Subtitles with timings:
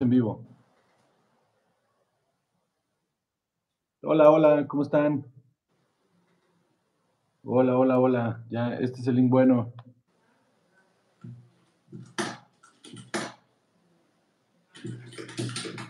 [0.00, 0.46] en vivo.
[4.02, 5.26] Hola, hola, ¿cómo están?
[7.42, 8.44] Hola, hola, hola.
[8.48, 9.72] Ya, este es el link bueno.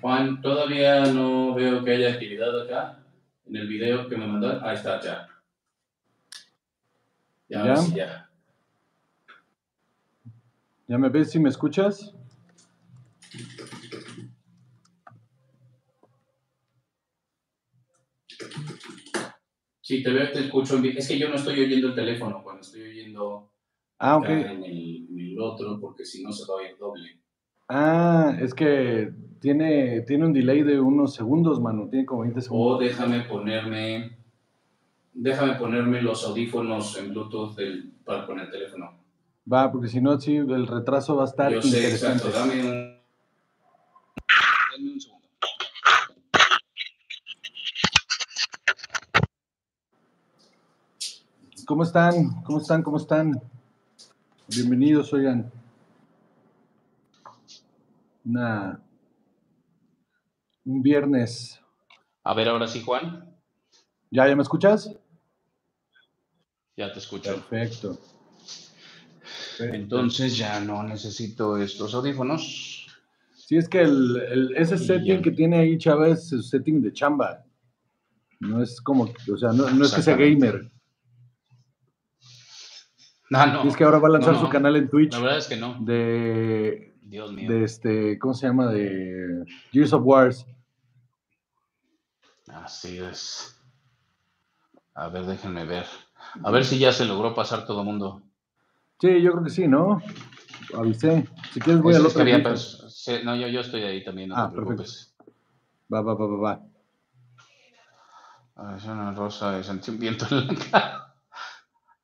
[0.00, 3.00] Juan, todavía no veo que haya actividad acá.
[3.46, 5.28] En el video que me mandaron, ahí está, ya.
[7.50, 7.74] Ya, ¿Ya?
[7.94, 8.30] ya.
[10.86, 12.17] ¿Ya me ves si me escuchas?
[19.88, 20.78] Sí, te veo, te escucho.
[20.84, 23.50] Es que yo no estoy oyendo el teléfono cuando estoy oyendo
[23.98, 24.30] Ah, en,
[24.62, 27.18] el, en el otro, porque si no se va a oír doble.
[27.70, 31.88] Ah, es que tiene, tiene un delay de unos segundos, mano.
[31.88, 32.80] Tiene como 20 O segundos.
[32.80, 34.18] déjame ponerme,
[35.14, 38.92] déjame ponerme los audífonos en Bluetooth del, para poner el teléfono.
[39.50, 42.28] Va, porque si no, sí, el retraso va a estar Yo sé, interesante.
[42.28, 42.38] exacto.
[42.38, 42.98] Dame un,
[44.70, 45.26] dame un segundo.
[51.68, 52.42] ¿Cómo están?
[52.44, 52.82] ¿Cómo están?
[52.82, 53.42] ¿Cómo están?
[54.48, 55.52] Bienvenidos, oigan.
[58.24, 58.80] Una,
[60.64, 61.60] un viernes.
[62.24, 63.36] A ver, ahora sí, Juan.
[64.10, 64.90] ¿Ya, ya me escuchas?
[66.74, 67.34] Ya te escucho.
[67.34, 67.98] Perfecto.
[69.58, 69.74] Perfecto.
[69.76, 72.86] Entonces ya no necesito estos audífonos.
[73.34, 75.22] Sí, es que el, el- ese Y setting ya.
[75.22, 77.44] que tiene ahí Chávez es setting de chamba.
[78.40, 80.70] No es como, o sea, no, no es que sea gamer.
[83.30, 83.64] No, no.
[83.64, 85.46] Y es que ahora va a lanzar No, su canal en Twitch La verdad es
[85.48, 85.76] que no.
[85.80, 87.50] de, Dios mío.
[87.50, 88.68] de este, ¿cómo se llama?
[88.68, 90.46] De Gears of Wars.
[92.52, 93.60] Así es.
[94.94, 95.86] A ver, déjenme ver.
[96.42, 98.22] A ver si ya se logró pasar todo el mundo.
[99.00, 100.02] Sí, yo creo que sí, ¿no?
[100.76, 101.28] Avisé.
[101.52, 102.56] Si quieres voy Es- al es que
[102.90, 105.14] sí, no, yo, yo estoy ahí también, no Ah, te preocupes.
[105.92, 106.62] Va, va, va, va, va.
[108.56, 111.14] A ver, es una rosa sentí un viento en la cara.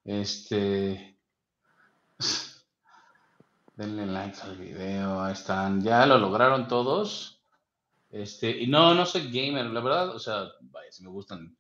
[0.05, 1.14] Este.
[3.77, 5.83] Denle like al video, ahí están.
[5.83, 7.41] Ya lo lograron todos.
[8.11, 11.57] Este, y no, no soy gamer, la verdad, o sea, vaya, si me gustan,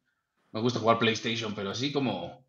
[0.53, 2.45] me gusta jugar PlayStation, pero así como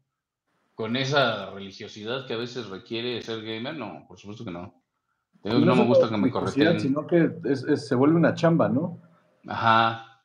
[0.76, 4.76] con esa religiosidad que a veces requiere ser gamer, no, por supuesto que no.
[5.44, 6.80] Digo no me gusta que me correteen.
[6.80, 9.00] Sino que es- es- se vuelve una chamba, ¿no?
[9.48, 10.22] Ajá,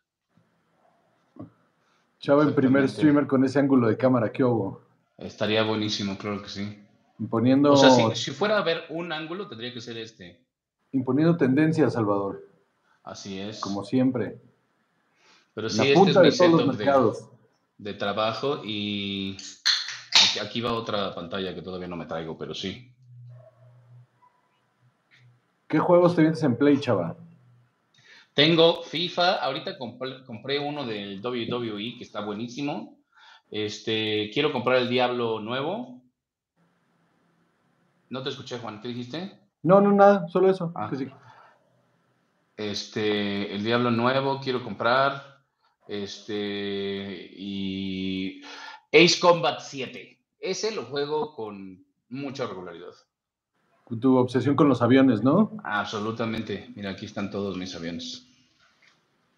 [2.19, 4.83] Chava en primer streamer con ese ángulo de cámara que hubo.
[5.17, 6.85] estaría buenísimo, claro que sí.
[7.21, 10.41] Imponiendo, O sea, si, si fuera a ver un ángulo, tendría que ser este.
[10.93, 12.49] imponiendo tendencias, Salvador.
[13.05, 13.61] Así es.
[13.61, 14.41] Como siempre.
[15.55, 17.29] Pero sí, la este es punta mi de todos los setup de, mercados.
[17.79, 19.37] de trabajo y
[20.15, 22.91] aquí, aquí va otra pantalla que todavía no me traigo, pero sí.
[25.69, 27.17] ¿Qué juegos te vienes en Play, Chava?
[28.35, 32.99] Tengo FIFA, ahorita compré, compré uno del WWE que está buenísimo.
[33.51, 36.00] Este, quiero comprar el Diablo nuevo.
[38.11, 39.39] No te escuché, Juan, ¿qué dijiste?
[39.63, 40.73] No, no, nada, solo eso.
[40.75, 40.91] Ah.
[40.97, 41.09] sí.
[42.57, 45.43] Este, el Diablo nuevo quiero comprar.
[45.87, 48.43] Este, y
[48.93, 50.19] Ace Combat 7.
[50.41, 52.93] Ese lo juego con mucha regularidad.
[54.01, 55.53] Tu obsesión con los aviones, ¿no?
[55.65, 56.71] Absolutamente.
[56.77, 58.27] Mira, aquí están todos mis aviones.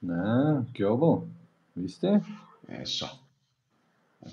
[0.09, 1.29] Ah, qué obo.
[1.75, 2.21] ¿Viste?
[2.69, 3.22] Eso.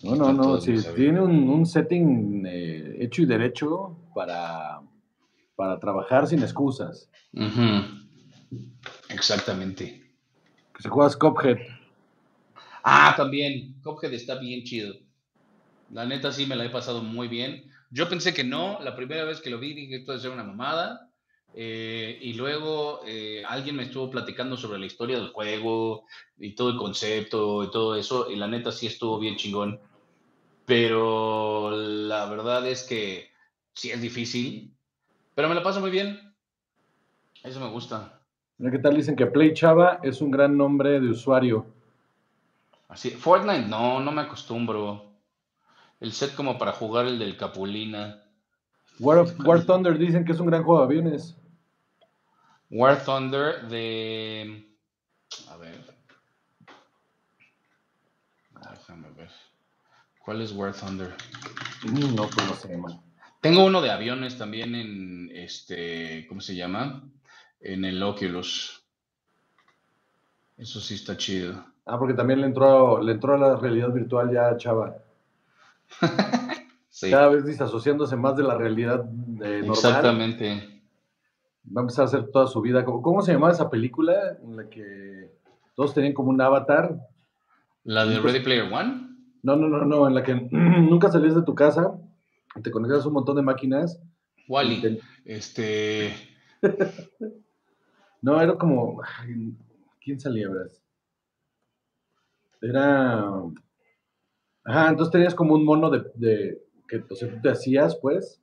[0.04, 0.62] No, no, no.
[0.62, 4.82] Si tiene un, un setting eh, hecho y derecho para,
[5.56, 7.10] para trabajar sin excusas.
[9.10, 10.14] Exactamente.
[10.76, 11.58] Que se juegas Cuphead.
[12.84, 13.76] Ah, también.
[13.84, 14.96] Cuphead está bien chido.
[15.92, 17.64] La neta sí me la he pasado muy bien.
[17.90, 18.80] Yo pensé que no.
[18.82, 21.09] La primera vez que lo vi dije esto debe ser una mamada.
[21.54, 26.06] Eh, y luego eh, alguien me estuvo platicando sobre la historia del juego
[26.38, 28.30] y todo el concepto y todo eso.
[28.30, 29.80] Y la neta sí estuvo bien chingón.
[30.66, 33.30] Pero la verdad es que
[33.74, 34.74] sí es difícil.
[35.36, 36.34] Pero me la paso muy bien.
[37.44, 38.22] Eso me gusta.
[38.58, 41.66] Mira qué tal dicen que Play Chava es un gran nombre de usuario.
[42.90, 45.13] Así, Fortnite no, no me acostumbro.
[46.00, 48.24] El set como para jugar el del Capulina.
[49.00, 51.36] War, of- War Thunder dicen que es un gran juego de aviones.
[52.69, 54.66] War Thunder de...
[55.50, 55.80] A ver.
[58.72, 59.30] Déjame ver.
[60.24, 61.16] ¿Cuál es War Thunder?
[62.16, 63.01] No, pues no sé, man.
[63.42, 67.04] Tengo uno de aviones también en este, ¿cómo se llama?
[67.62, 68.84] En el Oculus.
[70.57, 71.66] Eso sí está chido.
[71.86, 74.98] Ah, porque también le entró, le entró a la realidad virtual ya Chava.
[77.00, 79.69] Sí, Cada vez disasociándose más de la realidad eh, normal.
[79.69, 80.81] exactamente.
[81.66, 82.84] va a empezar a hacer toda su vida.
[82.84, 85.31] ¿Cómo, cómo se llamaba esa película en la que
[85.75, 87.00] todos tenían como un avatar?
[87.86, 89.07] ¿La de Ready Player One?
[89.44, 91.98] No, no, no, no, en la que nunca salías de tu casa,
[92.62, 93.98] te conectas a un montón de máquinas.
[94.50, 94.81] Wally.
[94.81, 96.13] te- Este.
[98.22, 99.01] No, era como.
[100.04, 100.84] ¿Quién salía, verás?
[102.62, 103.24] Era.
[104.66, 106.04] Ajá, entonces tenías como un mono de.
[106.16, 108.41] de- que o sea, tú te hacías, pues.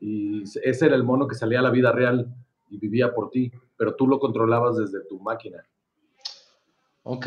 [0.00, 2.32] Y ese era el mono que salía a la vida real
[2.70, 5.64] y vivía por ti, pero tú lo controlabas desde tu máquina.
[7.02, 7.26] Ok.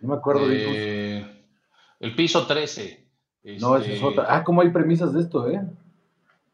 [0.00, 0.42] No me acuerdo.
[0.50, 1.24] Eh,
[2.00, 3.06] el piso 13.
[3.60, 4.26] No, esa es Este, otra.
[4.28, 5.60] Ah, ¿cómo hay premisas de esto, eh?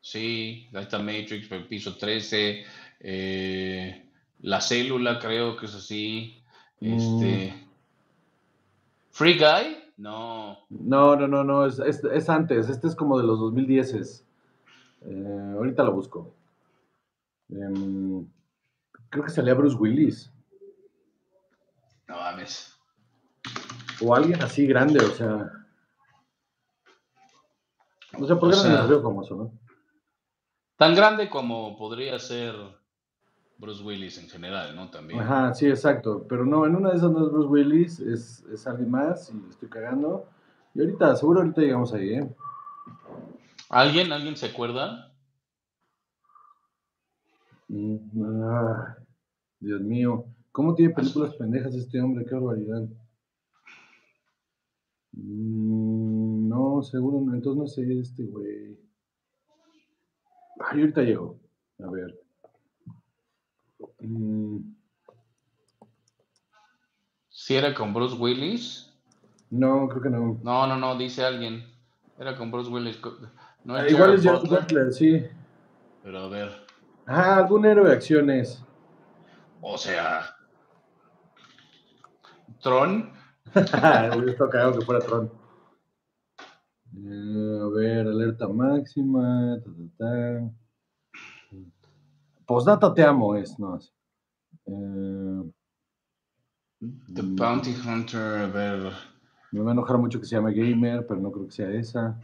[0.00, 2.64] Sí, ahí está Matrix, el piso 13.
[3.00, 4.04] eh,
[4.40, 6.40] la célula, creo que es así.
[6.80, 7.52] Este.
[7.54, 7.68] Mm.
[9.10, 9.76] Free Guy?
[9.98, 10.56] No.
[10.70, 12.68] No, no, no, no, es, es, es antes.
[12.70, 14.24] Este es como de los 2010.
[15.02, 16.32] Eh, ahorita lo busco.
[17.50, 18.26] Em,
[19.10, 20.32] creo que salía Bruce Willis.
[22.06, 22.78] No mames.
[24.00, 25.52] O alguien así grande, o sea.
[28.18, 29.52] O sea, por O qué sea- no famoso, ¿no?
[30.76, 32.54] Tan grande como podría ser
[33.58, 34.88] Bruce Willis en general, ¿no?
[34.88, 35.20] También.
[35.20, 36.24] Ajá, sí, exacto.
[36.28, 39.50] Pero no, en una de esas no es Bruce Willis, es, es alguien más y
[39.50, 40.26] estoy cagando.
[40.74, 42.36] Y ahorita, seguro ahorita llegamos ahí, ¿eh?
[43.68, 44.12] ¿Alguien?
[44.12, 45.12] ¿Alguien se acuerda?
[47.66, 48.96] Mm, ah,
[49.58, 50.24] Dios mío.
[50.52, 52.24] ¿Cómo tiene películas pendejas este hombre?
[52.24, 52.88] Qué barbaridad.
[55.12, 57.34] Mm, no, seguro no.
[57.34, 58.78] Entonces no sé este, güey.
[60.60, 61.40] Ay, ahorita llego.
[61.80, 62.27] A ver.
[64.00, 64.58] Mm,
[67.28, 68.92] Si era con Bruce Willis.
[69.50, 70.38] no, creo que no.
[70.42, 71.64] No, no, no, dice alguien.
[72.18, 73.00] Era con Bruce Willis.
[73.64, 75.26] No Ah, es igual Gerard es Gerard Butler, Butler, sí.
[76.02, 76.66] Pero a ver.
[77.06, 78.62] Ah, algún héroe de acciones.
[79.60, 80.34] O sea.
[82.60, 83.12] Tron.
[83.54, 85.30] Hubiera cagado que fuera Tron.
[86.96, 89.58] Eh, a ver, alerta máxima.
[89.62, 90.50] Ta, ta, ta.
[92.48, 93.92] Postdata te amo es, no es.
[94.64, 95.42] Eh,
[97.14, 97.22] The.
[97.22, 98.38] Bounty Hunter.
[98.38, 98.92] A ver.
[99.52, 102.18] me va a enojar mucho que se llame Gamer, pero no creo que sea esa.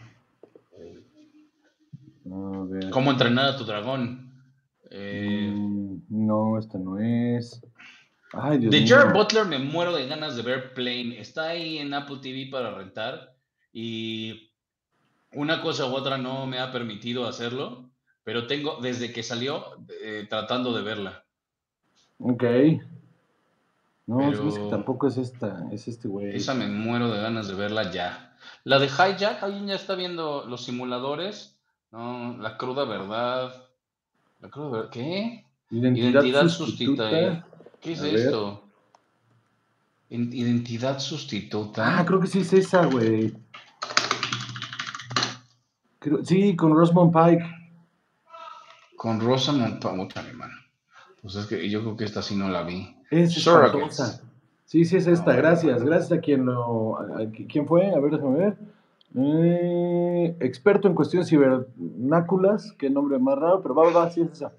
[2.33, 2.89] A ver.
[2.89, 4.33] ¿Cómo entrenar a tu dragón?
[4.91, 7.61] Eh, Mm, no, esta no es.
[8.33, 8.87] Ay, Dios de.
[8.87, 11.21] Gerard Butler me muero de ganas de ver Plane.
[11.21, 13.37] Está ahí en Apple TV para rentar.
[13.75, 14.51] Y
[15.33, 17.84] una cosa u otra no me ha permitido hacerlo.
[18.25, 19.65] Pero tengo, desde que salió,
[20.03, 21.25] eh, tratando de verla.
[22.19, 22.43] Ok.
[24.07, 26.35] No, Pero- es que tampoco es esta, es este güey.
[26.35, 28.37] Esa me muero de ganas de verla ya.
[28.65, 31.57] La de Hijack, alguien ya está viendo los simuladores.
[31.93, 33.67] No, la cruda verdad.
[34.41, 34.91] La cruda verdad.
[34.91, 35.45] ¿Qué?
[35.71, 37.09] Identidad, Identidad sustituta.
[37.11, 37.47] sustituta.
[37.81, 38.65] ¿Qué es A esto?
[40.11, 41.99] Identidad sustituta.
[41.99, 43.35] Ah, creo que sí es esa, güey.
[45.99, 47.45] Creo- sí, con Rosamund Pike.
[49.05, 50.55] Con Rosa Montamuta, mi hermano.
[51.21, 52.97] Pues es que yo creo que esta sí no la vi.
[53.11, 53.35] Es.
[54.65, 55.33] Sí, sí es esta.
[55.33, 55.37] No.
[55.37, 55.83] Gracias.
[55.85, 56.99] Gracias a quien lo...
[56.99, 57.91] a- a- ¿Quién fue?
[57.91, 58.57] A ver, déjame ver.
[59.17, 62.73] Eh, experto en cuestiones cibernáculas.
[62.79, 64.53] Qué nombre más raro, pero va, va, va, sí es esa.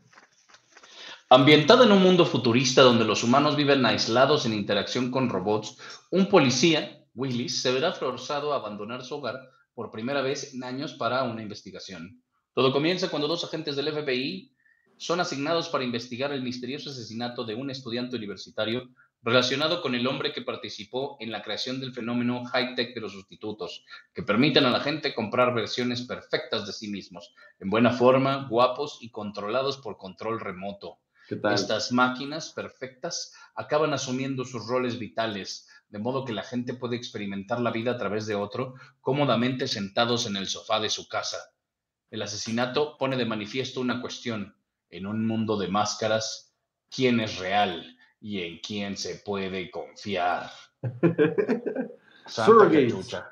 [1.31, 5.79] Ambientada en un mundo futurista donde los humanos viven aislados en interacción con robots,
[6.11, 9.37] un policía, Willis, se verá forzado a abandonar su hogar
[9.73, 12.21] por primera vez en años para una investigación.
[12.55, 14.55] Todo comienza cuando dos agentes del FBI
[14.95, 18.87] son asignados para investigar el misterioso asesinato de un estudiante universitario
[19.21, 23.83] relacionado con el hombre que participó en la creación del fenómeno high-tech de los sustitutos,
[24.13, 28.99] que permiten a la gente comprar versiones perfectas de sí mismos, en buena forma, guapos
[29.01, 30.99] y controlados por control remoto.
[31.27, 31.55] ¿Qué tal?
[31.55, 37.59] Estas máquinas perfectas acaban asumiendo sus roles vitales, de modo que la gente puede experimentar
[37.59, 41.37] la vida a través de otro, cómodamente sentados en el sofá de su casa.
[42.11, 44.55] El asesinato pone de manifiesto una cuestión.
[44.89, 46.53] En un mundo de máscaras,
[46.89, 50.49] ¿quién es real y en quién se puede confiar?
[52.27, 53.31] Santa.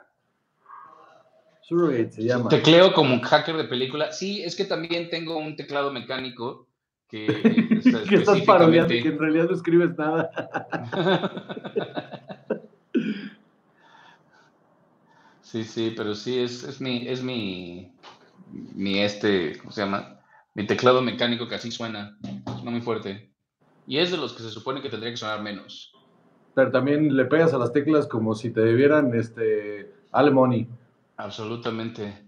[1.62, 2.50] Surrogate se llama.
[2.50, 4.12] Tecleo como un hacker de película.
[4.12, 6.68] Sí, es que también tengo un teclado mecánico
[7.08, 7.25] que,
[7.86, 10.32] está que estás parodiando específicamente- que en realidad no escribes nada.
[15.42, 17.92] Sí, sí, pero sí, es, es mi, es mi,
[18.53, 20.19] mi este, ¿cómo se llama?
[20.53, 23.31] Mi teclado mecánico que así suena, suena muy fuerte.
[23.88, 25.93] Y es de los que se supone que tendría que sonar menos.
[26.53, 30.67] Pero también le pegas a las teclas como si te debieran este alimony.
[31.17, 32.25] Absolutamente.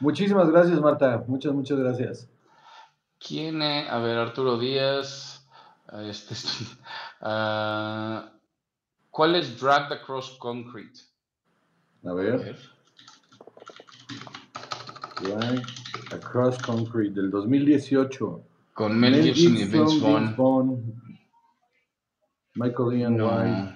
[0.00, 1.24] Muchísimas gracias, Marta.
[1.26, 2.30] Muchas, muchas gracias.
[3.18, 3.90] ¿Quién es?
[3.90, 5.48] A ver, Arturo Díaz.
[5.88, 6.34] ah, Este,
[7.20, 8.30] ah,
[9.10, 11.00] ¿Cuál es Dragged Across Concrete?
[12.04, 12.58] A A ver,
[16.12, 18.42] Across Concrete del 2018.
[18.74, 20.34] Con Mel Gibson y Vince Vaughn.
[20.36, 20.94] Vaughn,
[22.54, 23.74] Michael Ian No, White.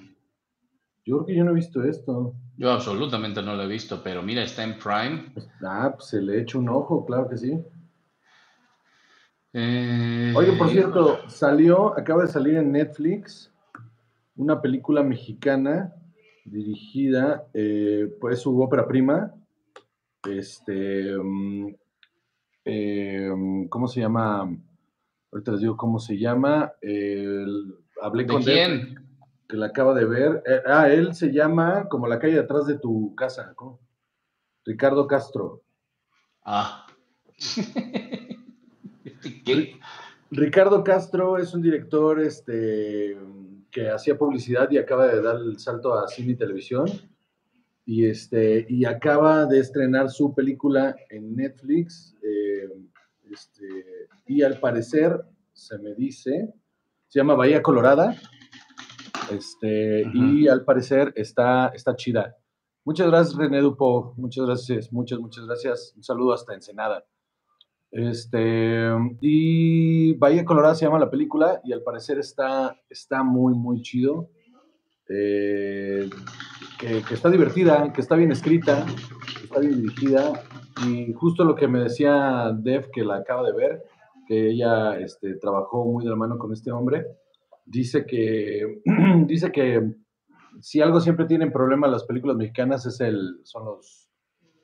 [1.06, 2.34] Yo creo que yo no he visto esto.
[2.56, 5.32] yo absolutamente no lo he visto, pero mira, está en Prime.
[5.62, 7.58] Ah, pues se le echa un ojo, claro que sí.
[9.54, 13.50] Eh, Oye, por cierto, salió, acaba de salir en Netflix
[14.36, 15.92] una película mexicana
[16.44, 19.32] dirigida, eh, pues su ópera prima,
[20.26, 21.74] este, mm,
[22.64, 23.30] eh,
[23.68, 24.48] ¿cómo se llama?
[25.30, 26.72] Ahorita les digo cómo se llama.
[26.80, 29.06] el- hablé ¿De con quién?
[29.48, 30.42] que la acaba de ver.
[30.46, 33.80] Eh, ah, él se llama como la calle de atrás de tu casa, ¿cómo?
[34.64, 35.62] Ricardo Castro.
[36.44, 36.86] Ah.
[39.44, 39.78] ¿Qué?
[40.30, 43.16] Ricardo Castro es un director este,
[43.70, 46.86] que hacía publicidad y acaba de dar el salto a cine y televisión.
[47.90, 52.14] Y, este, y acaba de estrenar su película en Netflix.
[52.22, 52.68] eh,
[53.32, 53.64] este,
[54.26, 55.18] y al parecer,
[55.54, 56.52] se me dice,
[57.06, 58.14] se llama Bahía Colorada.
[59.32, 60.12] Este, Ajá.
[60.14, 62.36] Y al parecer está, está chida.
[62.84, 64.12] Muchas gracias, René Dupo.
[64.18, 65.94] Muchas gracias, muchas, muchas gracias.
[65.96, 67.06] Un saludo hasta Ensenada.
[67.90, 68.90] Este,
[69.22, 74.28] y Bahía Colorada se llama la película y al parecer está, está muy, muy chido.
[75.08, 76.10] Eh,
[76.78, 78.86] que, que está divertida, que está bien escrita,
[79.38, 80.42] que está bien dirigida.
[80.86, 83.82] Y justo lo que me decía Dev, que la acaba de ver,
[84.28, 87.06] que ella este, trabajó muy de la mano con este hombre,
[87.64, 88.80] dice que,
[89.26, 89.82] dice que
[90.60, 94.10] si algo siempre tienen problema las películas mexicanas es el, son los,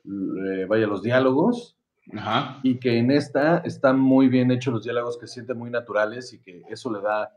[0.05, 1.77] eh, vaya, los diálogos
[2.13, 2.59] Ajá.
[2.63, 6.41] y que en esta están muy bien hechos los diálogos que sienten muy naturales y
[6.41, 7.31] que eso le da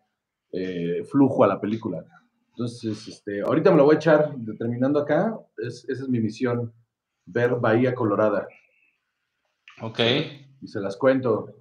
[0.52, 2.04] eh, flujo a la película.
[2.58, 6.72] Entonces, este, ahorita me lo voy a echar, terminando acá, es, esa es mi misión,
[7.24, 8.48] ver Bahía Colorada,
[9.80, 10.00] Ok.
[10.60, 11.54] y se las cuento.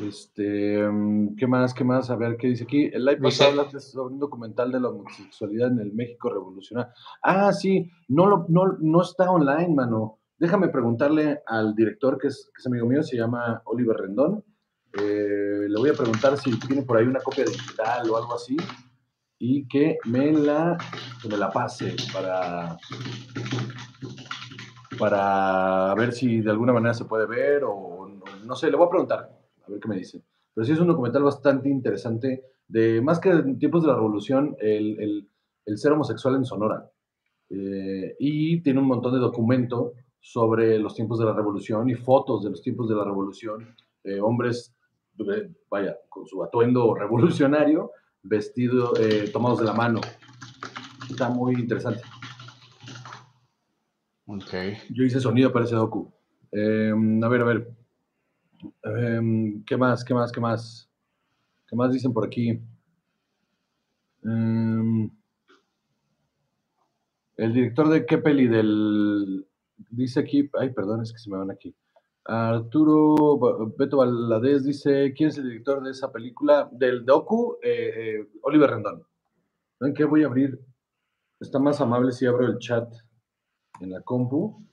[0.00, 1.74] Este, mm, ¿qué más?
[1.74, 2.10] ¿Qué más?
[2.10, 2.84] A ver, ¿qué dice aquí?
[2.92, 6.92] El live pasado hablaste sobre un documental de la homosexualidad en el México revolucionario.
[7.20, 10.20] Ah, sí, no, lo, no, no está online, mano.
[10.38, 14.44] Déjame preguntarle al director, que es, que es amigo mío, se llama Oliver Rendón.
[14.92, 18.56] Eh, le voy a preguntar si tiene por ahí una copia digital o algo así
[19.38, 20.76] y que me la,
[21.20, 22.76] que me la pase para,
[24.98, 28.86] para ver si de alguna manera se puede ver o no, no sé, le voy
[28.86, 29.30] a preguntar,
[29.66, 30.22] a ver qué me dice.
[30.54, 35.00] Pero sí es un documental bastante interesante de, más que tiempos de la revolución, el,
[35.00, 35.28] el-
[35.66, 36.90] el ser homosexual en Sonora.
[37.48, 42.44] Eh, y tiene un montón de documento sobre los tiempos de la revolución y fotos
[42.44, 43.74] de los tiempos de la revolución.
[44.04, 44.74] eh, hombres,
[45.18, 47.92] eh, vaya, con su atuendo revolucionario,
[48.24, 50.00] vestido, eh, tomados de la mano.
[51.08, 52.02] Está muy interesante.
[54.26, 54.52] Ok.
[54.90, 56.12] Yo hice sonido para ese docu.
[56.50, 57.76] Eh, a ver, a ver.
[58.82, 60.04] Eh, ¿Qué más?
[60.04, 60.32] ¿Qué más?
[60.32, 60.90] ¿Qué más?
[61.68, 62.60] ¿Qué más dicen por aquí?
[64.24, 65.10] Eh,
[67.36, 69.46] el director de qué peli del...
[69.90, 70.48] Dice aquí...
[70.58, 71.74] Ay, perdón, es que se me van aquí.
[72.24, 73.38] Arturo
[73.76, 76.68] Beto Valadez dice, ¿quién es el director de esa película?
[76.72, 79.04] Del docu, eh, eh, Oliver Rendón.
[79.78, 80.04] ¿Saben qué?
[80.04, 80.58] Voy a abrir...
[81.40, 82.90] Está más amable si abro el chat
[83.80, 84.64] en la compu.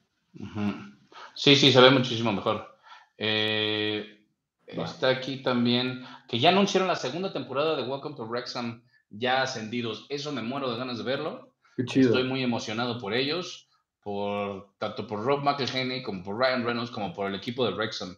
[1.34, 2.78] Sí, sí, se ve muchísimo mejor.
[3.18, 4.24] Eh,
[4.68, 10.06] está aquí también que ya anunciaron la segunda temporada de Welcome to Wrexham ya ascendidos.
[10.08, 11.54] Eso me muero de ganas de verlo.
[11.76, 12.10] Qué chido.
[12.10, 13.68] Estoy muy emocionado por ellos,
[14.04, 18.16] por tanto por Rob McElhenney como por Ryan Reynolds como por el equipo de Wrexham.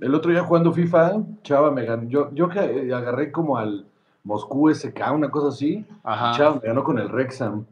[0.00, 2.08] El otro día jugando FIFA, Chava me ganó.
[2.08, 3.86] Yo, yo eh, agarré como al
[4.22, 5.84] Moscú SK, una cosa así.
[6.04, 6.32] Ajá.
[6.36, 7.66] Chava me ganó con el Rexham.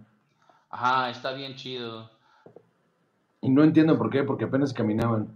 [0.71, 2.11] Ajá, está bien chido.
[3.41, 5.29] Y no entiendo por qué, porque apenas caminaban.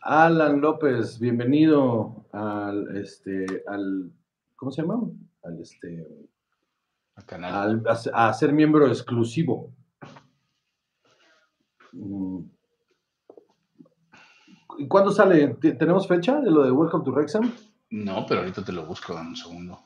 [0.00, 4.10] Alan López, bienvenido al, este, al,
[4.56, 5.00] ¿cómo se llama?
[5.44, 6.06] Al, este,
[7.16, 7.82] El canal.
[7.86, 9.70] al, a, a ser miembro exclusivo.
[11.96, 12.40] Mm.
[14.78, 15.48] ¿Y cuándo sale?
[15.60, 17.50] ¿Te- ¿Tenemos fecha de lo de Welcome to Wrexham?
[17.90, 19.78] No, pero ahorita te lo busco en un segundo.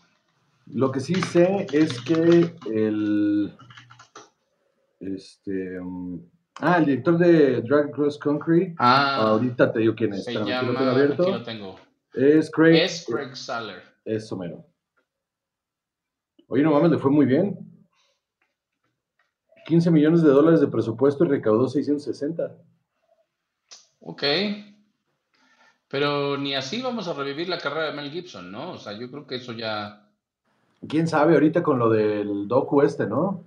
[0.67, 3.57] Lo que sí sé es que el.
[4.99, 5.79] Este.
[5.81, 6.19] mm,
[6.61, 8.75] ah, el director de Drag Cross Concrete.
[8.79, 10.25] Ah, ahorita te digo quién es.
[10.25, 11.23] se espérame, aquí lo llama, tengo abierto.
[11.23, 11.77] aquí lo tengo.
[12.15, 12.77] Es Craig.
[12.83, 13.83] Es Craig Saller.
[14.05, 14.65] Eso mero.
[16.49, 17.70] Oye, no mames, le fue muy bien.
[19.67, 22.57] 15 millones de dólares de presupuesto y recaudó 660.
[24.01, 24.23] Ok.
[25.89, 28.73] Pero ni así vamos a revivir la carrera de Mel Gibson, ¿no?
[28.73, 30.09] O sea, yo creo que eso ya.
[30.89, 33.45] ¿Quién sabe ahorita con lo del docu este, no?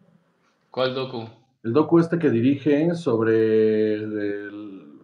[0.70, 1.28] ¿Cuál docu?
[1.64, 5.00] El docu este que dirige sobre el,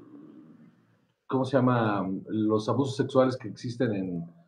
[1.28, 2.08] ¿cómo se llama?
[2.28, 4.40] Los abusos sexuales que existen en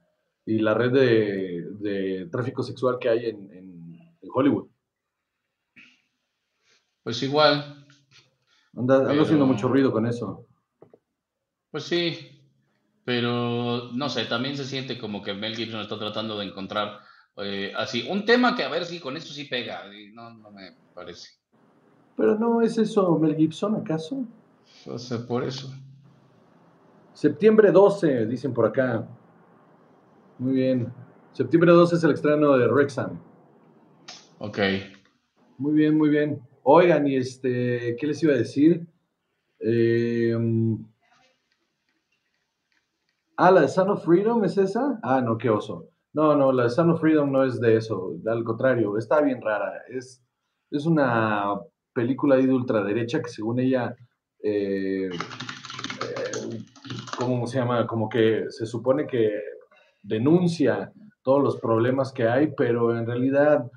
[0.45, 4.67] y la red de, de tráfico sexual que hay en, en, en Hollywood.
[7.03, 7.85] Pues igual.
[8.75, 10.45] Anda, Pero- haciendo mucho ruido con eso.
[11.71, 12.41] Pues sí,
[13.05, 16.99] pero no sé, también se siente como que Mel Gibson está tratando de encontrar
[17.37, 19.83] eh, así un tema que a ver si con eso sí pega.
[20.13, 21.29] no me parece.
[22.17, 24.25] Pero no es eso Mel Gibson, ¿acaso?
[24.85, 25.71] O sea, por eso.
[27.13, 29.07] Septiembre 12, dicen por acá.
[30.37, 30.93] Muy bien.
[31.31, 33.19] Septiembre 12 es el estreno de Rexham.
[34.39, 34.59] Ok.
[35.57, 36.41] Muy bien, muy bien.
[36.63, 38.87] Oigan, y este, ¿qué les iba a decir?
[39.59, 40.75] Eh, mm,
[43.37, 44.99] ah, la de Son of Freedom es esa.
[45.01, 45.89] Ah, no, qué oso.
[46.13, 48.15] No, no, la de Son of Freedom no es de eso.
[48.27, 49.81] Al contrario, está bien rara.
[49.89, 50.23] Es,
[50.69, 51.59] es una
[51.93, 53.95] película de ultraderecha que según ella,
[54.43, 56.59] eh, eh,
[57.17, 57.87] ¿cómo se llama?
[57.87, 59.31] Como que se supone que
[60.03, 60.91] denuncia
[61.23, 63.69] todos los problemas que hay, pero en realidad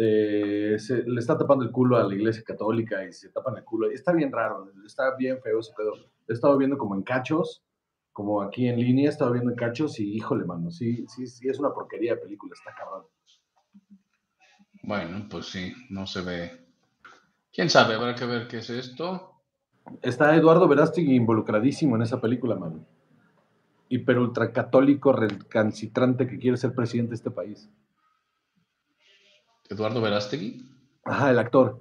[0.00, 3.64] eh, se, le está tapando el culo a la iglesia católica y se tapan el
[3.64, 3.90] culo.
[3.90, 5.92] Está bien raro, está bien feo ese pedo.
[6.28, 7.64] He estado viendo como en cachos,
[8.12, 11.48] como aquí en línea, he estado viendo en cachos y híjole, mano, sí, sí, sí,
[11.48, 13.06] es una porquería de película, está cabrón.
[14.84, 16.50] Bueno, pues sí, no se ve.
[17.52, 17.94] ¿Quién sabe?
[17.94, 19.32] Habrá que ver qué es esto.
[20.00, 22.86] Está Eduardo Verástegui involucradísimo en esa película, mano.
[23.88, 27.68] Hiper ultracatólico recalcitrante que quiere ser presidente de este país.
[29.68, 30.64] Eduardo Verástegui.
[31.04, 31.80] Ajá, el actor.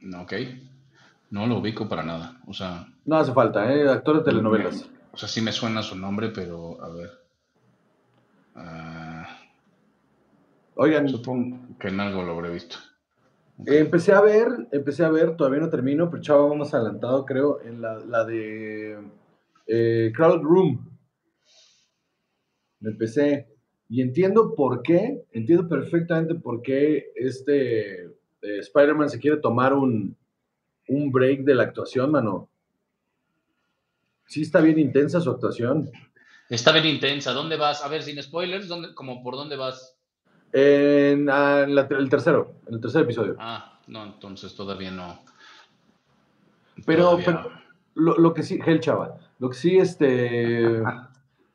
[0.00, 0.32] No, Ok.
[1.30, 2.38] No lo ubico para nada.
[2.46, 3.88] O sea, No hace falta, ¿eh?
[3.88, 4.86] Actor de telenovelas.
[5.12, 7.10] o sea, sí me suena su nombre, pero a ver.
[8.54, 9.38] Ah,
[10.74, 12.76] Oigan, supongo que en algo lo habré visto.
[13.66, 17.62] Eh, empecé a ver, empecé a ver, todavía no termino, pero chavo, vamos adelantado, creo,
[17.62, 18.98] en la, la de
[19.66, 20.90] eh, Crowded Room.
[22.80, 23.51] Me empecé.
[23.92, 28.08] Y entiendo por qué, entiendo perfectamente por qué este eh,
[28.40, 30.16] Spider-Man se quiere tomar un,
[30.88, 32.48] un break de la actuación, mano.
[34.24, 35.90] Sí está bien intensa su actuación.
[36.48, 37.32] Está bien intensa.
[37.34, 37.84] ¿Dónde vas?
[37.84, 39.94] A ver, sin spoilers, ¿dónde, como por dónde vas?
[40.54, 43.36] En, ah, en la- el tercero, en el tercer episodio.
[43.38, 45.20] Ah, no, entonces todavía no.
[46.86, 47.50] Pero, Todavía pero no.
[47.94, 50.82] lo, lo que sí, Hel Chava, lo que sí, este,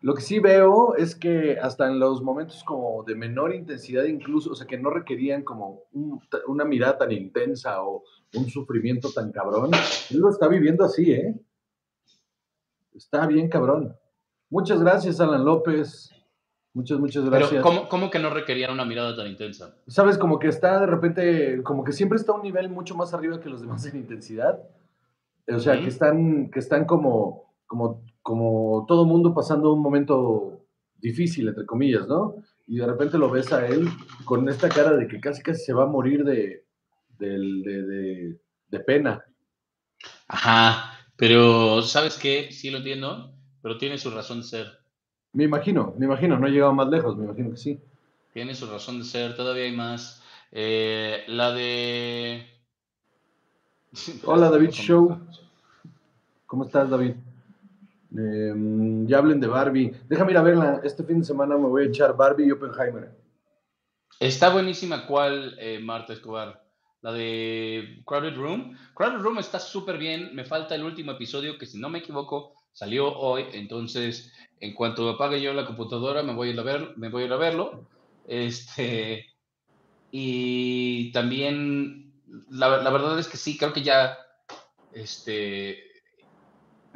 [0.01, 4.51] lo que sí veo es que hasta en los momentos como de menor intensidad incluso,
[4.51, 8.03] o sea, que no requerían como un- una mirada tan intensa o
[8.35, 9.71] un sufrimiento tan cabrón,
[10.11, 11.35] él lo está viviendo así, ¿eh?
[12.95, 13.95] Está bien cabrón.
[14.49, 16.11] Muchas gracias, Alan López.
[16.73, 17.49] Muchas, muchas gracias.
[17.49, 19.75] Pero, ¿cómo, cómo que no requerían una mirada tan intensa?
[19.87, 23.13] Sabes, como que está de repente, como que siempre está a un nivel mucho más
[23.13, 24.59] arriba que los demás en intensidad.
[25.47, 30.65] O sea, que están, que están como, como, como todo mundo pasando un momento
[30.97, 32.35] difícil, entre comillas, ¿no?
[32.67, 33.87] Y de repente lo ves a él
[34.25, 36.65] con esta cara de que casi casi se va a morir de,
[37.17, 38.37] de-
[38.69, 39.23] de pena.
[40.27, 42.51] Ajá, pero ¿sabes qué?
[42.51, 44.67] Sí lo entiendo, pero tiene su razón de ser.
[45.31, 47.79] Me imagino, me imagino, no he llegado más lejos, me imagino que sí.
[48.33, 50.21] Tiene su razón de ser, todavía hay más.
[50.51, 52.45] Eh, la de...
[54.25, 55.17] Hola, David Show.
[56.45, 57.13] ¿Cómo estás, David?
[58.17, 58.53] Eh,
[59.05, 59.91] ya hablen de Barbie.
[60.09, 60.81] Déjame ir a verla.
[60.83, 63.11] Este fin de semana me voy a echar Barbie y Oppenheimer.
[64.19, 66.63] Está buenísima cuál, eh, Marta Escobar.
[67.01, 68.75] La de Crowded Room.
[68.95, 70.33] Crowded Room está súper bien.
[70.33, 73.45] Me falta el último episodio que, si no me equivoco, salió hoy.
[73.53, 77.23] Entonces, en cuanto apague yo la computadora, me voy a ir a, ver, me voy
[77.23, 77.87] a, ir a verlo.
[78.27, 79.27] Este,
[80.11, 82.13] y también,
[82.49, 84.17] la, la verdad es que sí, creo que ya,
[84.91, 85.86] este,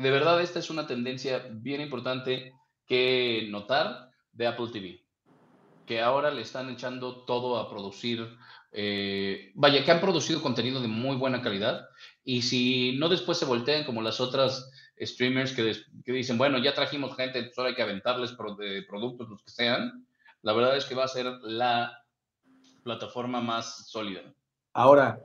[0.02, 2.54] de verdad esta es una tendencia bien importante
[2.88, 5.02] que notar de Apple TV
[5.92, 8.26] que ahora le están echando todo a producir,
[8.72, 11.90] eh, vaya, que han producido contenido de muy buena calidad
[12.24, 17.18] y si no después se voltean como las otras streamers que, dicen, bueno, ya trajimos
[17.18, 20.08] gente, ahora hay que aventarles de productos, los que sean,
[20.44, 21.92] la verdad es que va a ser la
[22.84, 24.22] plataforma más sólida.
[24.72, 25.20] Ahora,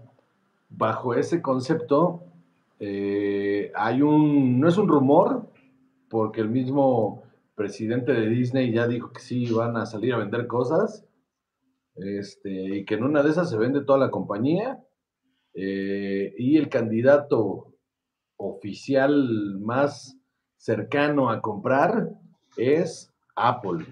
[0.69, 2.25] bajo ese concepto,
[2.79, 5.51] eh, hay un, no es un rumor,
[6.09, 7.23] porque el mismo
[7.55, 11.07] presidente de Disney ya dijo que sí van a salir a vender cosas,
[11.97, 14.83] este, y que en una de esas se vende toda la compañía,
[15.55, 17.73] eh, y el candidato
[18.37, 20.19] oficial más
[20.59, 22.11] cercano a comprar
[22.59, 23.87] es Apple.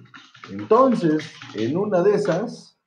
[0.53, 2.79] Entonces, en una de esas,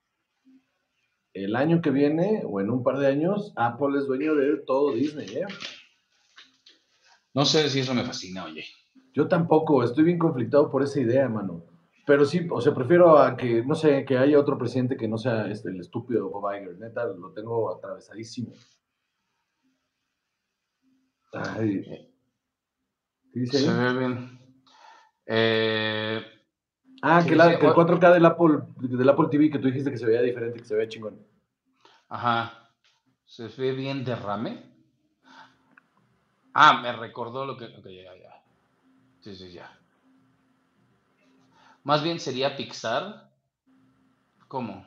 [1.34, 4.94] el año que viene o en un par de años, Apple es dueño de todo
[4.94, 5.46] Disney, ¿eh?
[7.38, 8.66] No sé si eso me fascina, oye.
[9.14, 11.64] Yo tampoco, estoy bien conflictado por esa idea, mano.
[12.04, 15.20] Pero sí, o sea, prefiero a que, no sé, que haya otro presidente que no
[15.20, 16.80] sea este, el estúpido Bob Iger.
[16.80, 18.54] Neta, lo tengo atravesadísimo.
[21.32, 21.84] Ay.
[23.32, 24.40] ¿Qué dice Se ve bien.
[25.28, 26.20] Eh,
[27.04, 30.08] ah, que, la, el 4K del Apple, del Apple TV que tú dijiste que se
[30.08, 31.24] veía diferente, que se veía chingón.
[32.10, 32.74] Ajá.
[33.26, 34.77] ¿Se ve bien derrame?
[36.60, 37.66] Ah, me recordó lo que...
[37.66, 38.42] Ok, ya, ya.
[39.20, 39.78] Sí, sí, ya.
[41.84, 43.30] Más bien sería Pixar.
[44.48, 44.84] ¿Cómo?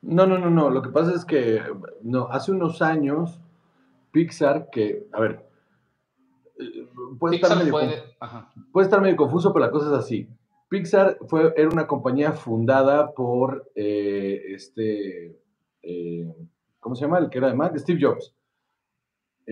[0.00, 0.70] No, no, no, no.
[0.70, 1.60] Lo que pasa es que
[2.02, 3.40] no, hace unos años
[4.12, 5.44] Pixar, que, a ver,
[7.18, 8.86] puede, estar medio, puede...
[8.86, 10.28] estar medio confuso, pero la cosa es así.
[10.68, 15.36] Pixar fue, era una compañía fundada por eh, este,
[15.82, 16.32] eh,
[16.78, 17.18] ¿cómo se llama?
[17.18, 18.32] El que era de Mac, Steve Jobs.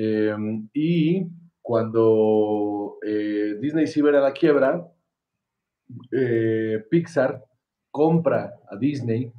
[0.01, 1.27] Em, y
[1.61, 4.89] cuando eh, Disney se iba a la quiebra,
[6.89, 7.45] Pixar
[7.91, 9.33] compra a Disney,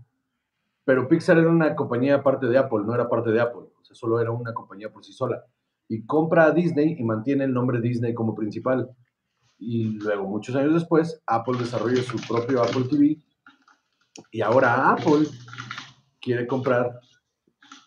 [0.83, 3.95] pero Pixar era una compañía parte de Apple, no era parte de Apple, o sea,
[3.95, 5.45] solo era una compañía por sí sola
[5.87, 8.89] y compra a Disney y mantiene el nombre Disney como principal.
[9.57, 13.17] Y luego, muchos años después, Apple desarrolla su propio Apple TV
[14.31, 15.25] y ahora Apple
[16.21, 16.99] quiere comprar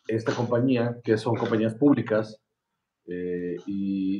[0.08, 2.41] esta compañía, que son compañías públicas,
[3.06, 4.18] eh, y,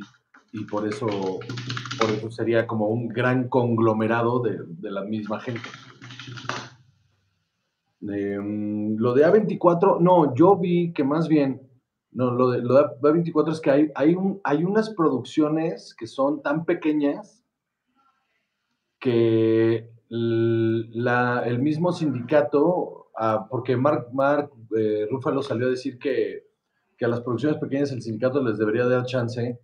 [0.69, 5.67] por, eso, por eso sería como un gran conglomerado de, la misma gente.
[8.01, 11.61] Em, lo de A24, no, yo vi que más bien
[12.11, 16.05] no, lo de, lo de B24 es que hay, hay, un, hay unas producciones que
[16.05, 17.43] son tan pequeñas
[18.99, 25.07] que el mismo sindicato, ah, porque Mark, Mark eh,
[25.41, 26.45] salió a decir que,
[27.05, 29.59] a las producciones pequeñas el sindicato les debería dar chance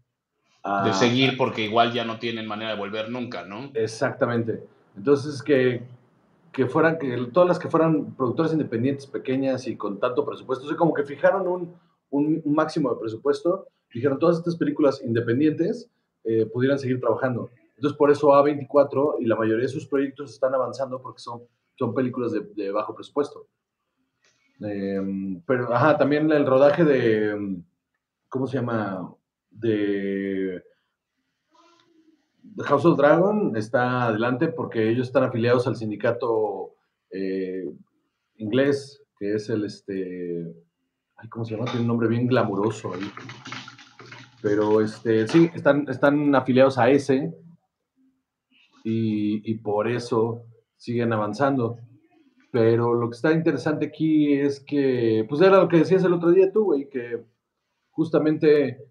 [0.86, 3.72] de seguir porque igual ya no tienen manera de volver nunca, ¿no?
[3.74, 4.64] Exactamente.
[4.96, 5.84] Entonces que,
[6.52, 10.68] que fueran, que todas las que fueran productoras independientes pequeñas y con tanto presupuesto, o
[10.68, 11.74] sea, como que fijaron un,
[12.12, 15.90] un, máximo de presupuesto, dijeron todas estas películas independientes
[16.24, 17.50] eh, pudieran seguir trabajando.
[17.76, 21.44] Entonces, por eso A24 y la mayoría de sus proyectos están avanzando porque son,
[21.78, 23.48] son películas de, bajo presupuesto.
[24.62, 27.62] Em, pero, ajá, también el rodaje de,
[28.28, 29.14] ¿cómo se llama?
[29.50, 30.64] De,
[32.64, 36.74] House of Dragon está adelante porque ellos están afiliados al sindicato
[37.12, 37.72] eh,
[38.36, 40.54] inglés, que es el, este,
[41.30, 41.66] ¿cómo se llama?
[41.66, 43.12] Tiene un nombre bien glamuroso ahí.
[44.42, 47.34] Pero este, sí, están, están afiliados a ese
[48.84, 50.46] y, por eso
[50.78, 51.78] siguen avanzando.
[52.52, 56.32] Pero lo que está interesante aquí es que, pues era lo que decías el otro
[56.32, 57.24] día tú, güey, que
[57.92, 58.88] justamente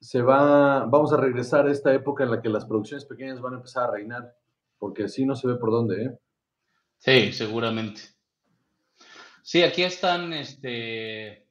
[0.00, 3.54] se va, vamos a regresar a esta época en la que las producciones pequeñas van
[3.54, 4.34] a empezar a reinar,
[4.78, 6.18] porque así no se ve por dónde, ¿eh?
[6.98, 8.02] Sí, seguramente.
[9.42, 11.46] Sí, aquí están, este,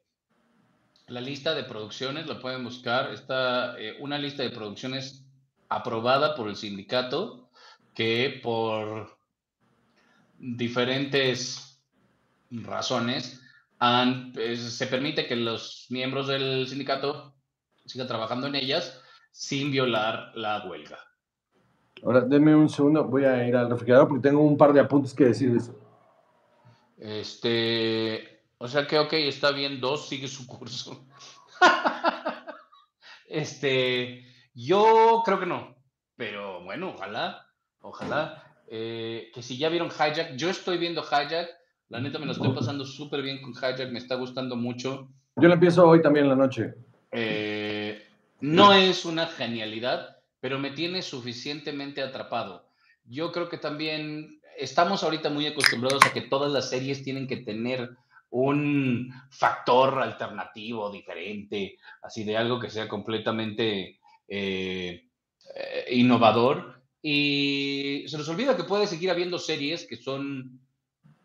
[1.07, 5.25] la lista de producciones, lo pueden buscar, está eh, una lista de producciones
[5.67, 7.49] aprobada por el sindicato
[7.93, 9.18] que por
[10.39, 11.81] diferentes
[12.49, 13.41] razones
[14.33, 17.35] pues, se permite que los miembros del sindicato
[17.85, 20.99] sigan trabajando en ellas sin violar la huelga.
[22.03, 25.13] Ahora, denme un segundo, voy a ir al refrigerador porque tengo un par de apuntes
[25.13, 25.77] que decir de eso.
[26.97, 31.05] Este, o sea que, ok, está bien, dos sigue su curso.
[33.27, 35.75] este, yo creo que no,
[36.15, 37.47] pero bueno, ojalá,
[37.81, 38.48] ojalá.
[38.71, 41.49] Eh, que si ya vieron Hijack, yo estoy viendo Hijack,
[41.89, 45.09] la neta me lo estoy pasando súper bien con Hijack, me está gustando mucho.
[45.35, 46.75] Yo lo empiezo hoy también en la noche.
[47.11, 48.05] Eh,
[48.41, 52.69] no es una genialidad, pero me tiene suficientemente atrapado.
[53.05, 57.37] Yo creo que también estamos ahorita muy acostumbrados a que todas las series tienen que
[57.37, 57.89] tener
[58.29, 65.09] un factor alternativo, diferente, así de algo que sea completamente eh,
[65.55, 66.78] eh, innovador.
[67.01, 70.59] Y se nos olvida que puede seguir habiendo series que son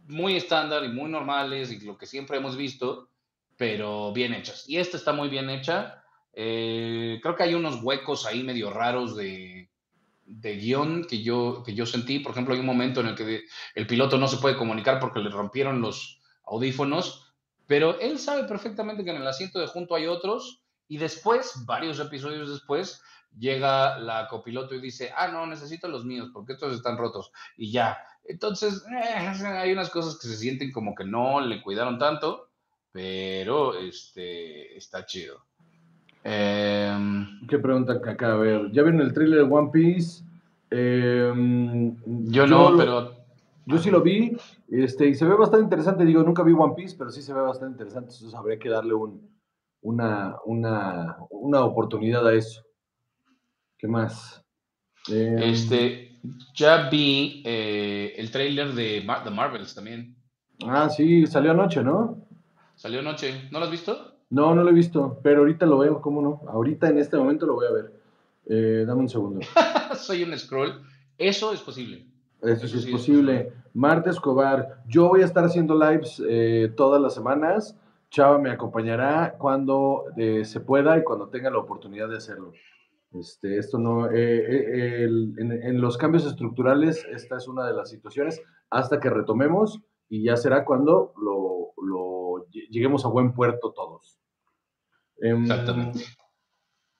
[0.06, 3.08] muy estándar y muy normales y lo que siempre hemos visto,
[3.56, 4.68] pero bien hechas.
[4.68, 6.04] Y esta está muy bien hecha.
[6.32, 9.68] Eh, creo que hay unos huecos ahí medio raros de,
[10.26, 12.18] de guion que yo, que yo sentí.
[12.20, 15.20] Por ejemplo, hay un momento en el que el piloto no se puede comunicar porque
[15.20, 17.32] le rompieron los, audífonos,
[17.66, 21.98] pero él sabe perfectamente que en el asiento de junto hay otros Y después, varios
[21.98, 23.02] episodios después,
[23.38, 27.33] llega la copiloto y dice, ah, no, necesito los míos porque estos están rotos.
[27.57, 27.99] Y ya.
[28.25, 32.49] Entonces, eh, hay unas cosas que se sienten como que no le cuidaron tanto,
[32.92, 35.44] pero este, está chido.
[36.23, 38.33] Em, ¿Qué pregunta acá?
[38.33, 40.25] A ver, ¿ya vieron el thriller de One Piece?
[40.70, 41.97] Em,
[42.31, 43.25] yo, no, pero...
[43.66, 44.37] Yo sí lo vi,
[44.68, 46.05] este, y se ve bastante interesante.
[46.05, 48.12] Digo, nunca vi One Piece, pero sí se ve bastante interesante.
[48.12, 49.27] Entonces habría que darle un,
[49.81, 52.62] una, una, una oportunidad a eso.
[53.78, 54.44] ¿Qué más?
[55.08, 56.18] Em, este,
[56.54, 60.16] ya vi eh, el trailer de The Marvels también.
[60.66, 62.26] Ah, sí, salió anoche, ¿no?
[62.76, 63.48] Salió anoche.
[63.50, 64.14] ¿No lo has visto?
[64.30, 66.42] No, no lo he visto, pero ahorita lo veo, ¿cómo no?
[66.48, 67.92] Ahorita en este momento lo voy a ver.
[68.46, 69.40] Eh, dame un segundo.
[69.96, 70.82] Soy un scroll.
[71.18, 72.06] Eso es posible.
[72.42, 73.52] Eso, sí es posible.
[73.72, 77.76] Marta Escobar, yo voy a estar haciendo lives eh, todas las semanas.
[78.10, 82.52] Chava me acompañará cuando eh, se pueda y cuando tenga la oportunidad de hacerlo.
[83.14, 88.98] Este, esto no, en, en, los cambios estructurales, esta es una de las situaciones hasta
[88.98, 94.18] que retomemos y ya será cuando lo, lo lleguemos a buen puerto todos.
[95.18, 96.05] Em, Exactamente.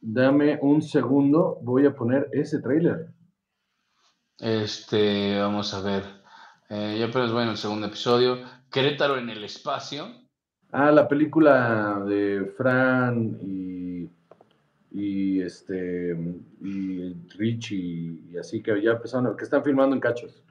[0.01, 3.09] Dame un segundo, voy a poner ese trailer.
[4.39, 6.03] Este, vamos a ver.
[6.69, 8.39] Eh, ya apenas voy en el segundo episodio.
[8.71, 10.07] Querétaro en el espacio.
[10.73, 13.94] Ah, la película de Fran y,
[14.95, 16.17] y este
[16.63, 20.43] y Richie y así que ya empezaron, que están filmando en cachos.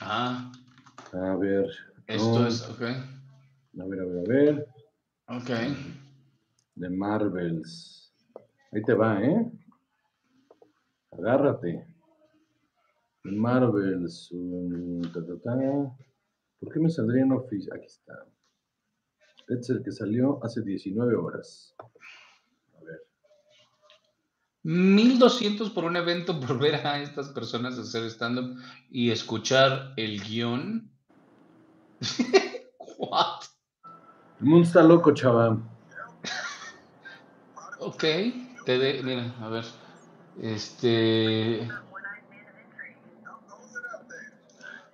[0.00, 0.52] Ah.
[1.14, 1.70] A ver.
[2.06, 2.82] Esto es, ok.
[2.82, 4.66] A ver, a ver, a ver.
[5.28, 5.50] Ok
[6.78, 8.12] de Marvels.
[8.72, 9.52] Ahí te va, ¿eh?
[11.12, 11.86] Agárrate.
[13.24, 14.30] Marvels.
[16.60, 17.68] ¿Por qué me saldría en Office?
[17.74, 18.26] Aquí está.
[19.48, 21.74] Este es el que salió hace 19 horas.
[24.64, 24.74] A ver.
[24.74, 28.56] 1200 por un evento por ver a estas personas hacer stand-up
[28.90, 30.90] y escuchar el guion.
[32.98, 33.44] What?
[34.40, 35.62] El mundo está loco, chaval.
[37.80, 38.04] Ok,
[38.64, 39.64] te de, mira, a ver.
[40.40, 41.68] Este.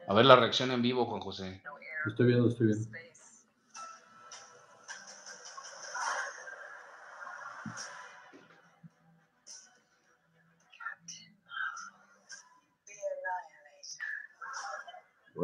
[0.07, 1.63] A ver la reacción en vivo, Juan José.
[2.07, 2.89] Estoy viendo, estoy viendo.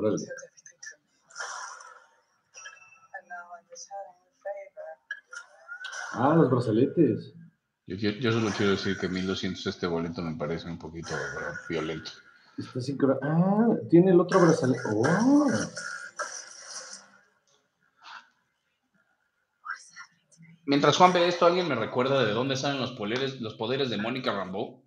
[0.01, 0.17] Órale.
[6.13, 7.35] Ah, los brazaletes.
[7.87, 11.11] Yo, yo, solo quiero decir que 1200 este boleto me parece un poquito
[11.69, 12.11] violento.
[12.57, 12.81] Está
[13.23, 14.81] Ah, tiene el otro brazalete.
[14.95, 15.47] Oh.
[20.65, 23.99] Mientras Juan ve esto, ¿alguien me recuerda de dónde salen los poderes, los poderes de
[23.99, 24.83] Mónica Rambeau?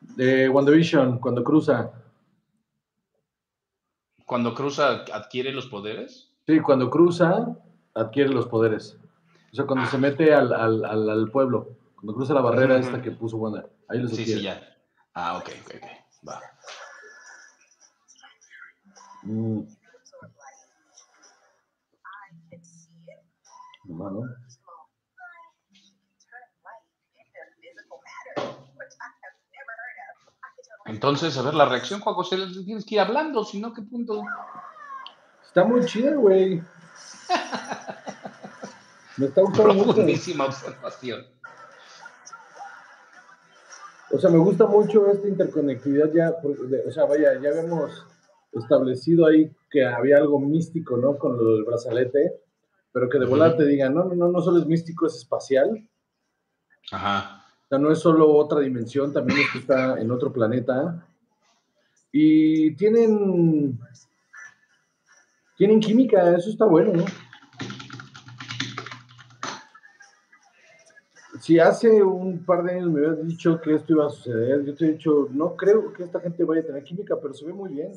[0.00, 1.92] De WandaVision, cuando cruza.
[4.30, 6.30] ¿Cuando cruza adquiere los poderes?
[6.46, 7.48] Sí, cuando cruza
[7.94, 8.96] adquiere los poderes.
[9.52, 13.10] O sea, cuando se mete al, al, al, pueblo, cuando cruza la barrera esta que
[13.10, 14.62] puso Wanda, ahí los Sí, sí, ya.
[15.14, 16.28] Ah, ok, ok, ok.
[16.28, 16.40] Va.
[19.24, 19.62] Mm.
[23.86, 24.22] ¿no?
[30.90, 34.22] Entonces, a ver, la reacción, Juan José, tienes que ir hablando, si no, ¿qué punto?
[35.46, 36.60] Está muy chida, güey.
[39.16, 41.24] Me está gustando Profundísima observación.
[44.10, 46.34] O sea, me gusta mucho esta interconectividad ya,
[46.86, 48.04] o sea, vaya, ya habíamos
[48.52, 51.16] establecido ahí que había algo místico, ¿no?
[51.16, 52.40] Con lo del brazalete,
[52.90, 55.88] pero que de volada te digan, no, no, no, no solo es místico, es espacial.
[56.90, 57.39] Ajá.
[57.70, 61.06] Sea, no es solo otra dimensión, también es que está en otro planeta.
[62.12, 63.78] Y tienen,
[65.56, 67.04] tienen química, eso está bueno, ¿no?
[71.40, 74.74] si hace un par de años me hubieras dicho que esto iba a suceder, yo
[74.74, 77.52] te he dicho, no creo que esta gente vaya a tener química, pero se ve
[77.52, 77.92] muy bien.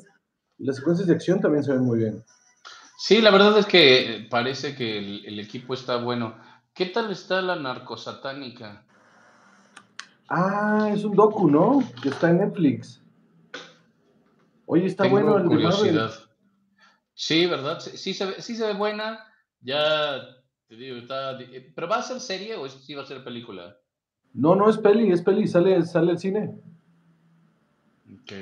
[0.58, 2.24] Y las secuencias de acción también se ven muy bien.
[2.96, 6.36] Sí, la verdad es que parece que el, equipo está bueno.
[6.72, 8.86] ¿Qué tal está la narcosatánica?
[10.28, 11.82] Ah, es un docu, ¿no?
[12.02, 13.02] Que está en Netflix.
[14.66, 16.12] Oye, está bueno el curiosidad.
[17.12, 17.80] Sí, ¿verdad?
[17.80, 19.20] Sí, se ve, sí se ve buena.
[19.60, 20.16] Ya
[20.70, 23.76] eh, ¿Pero va a ser serie o sí va a ser película?
[24.32, 26.60] No, no es peli, es peli, sale, sale el cine.
[28.12, 28.32] Ok.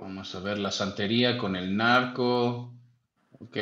[0.00, 2.72] Vamos a ver la santería con el narco.
[3.40, 3.56] Ok.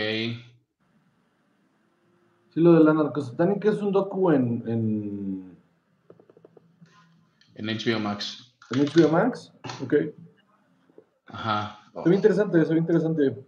[2.51, 5.36] Sí, lo de la narcosatánica es un docu en, en,
[7.57, 8.55] En HBO Max.
[8.71, 9.53] en HBO Max.
[9.83, 9.95] Ok.
[11.29, 11.79] Ajá.
[12.03, 13.45] Se ve interesante, se ve interesante.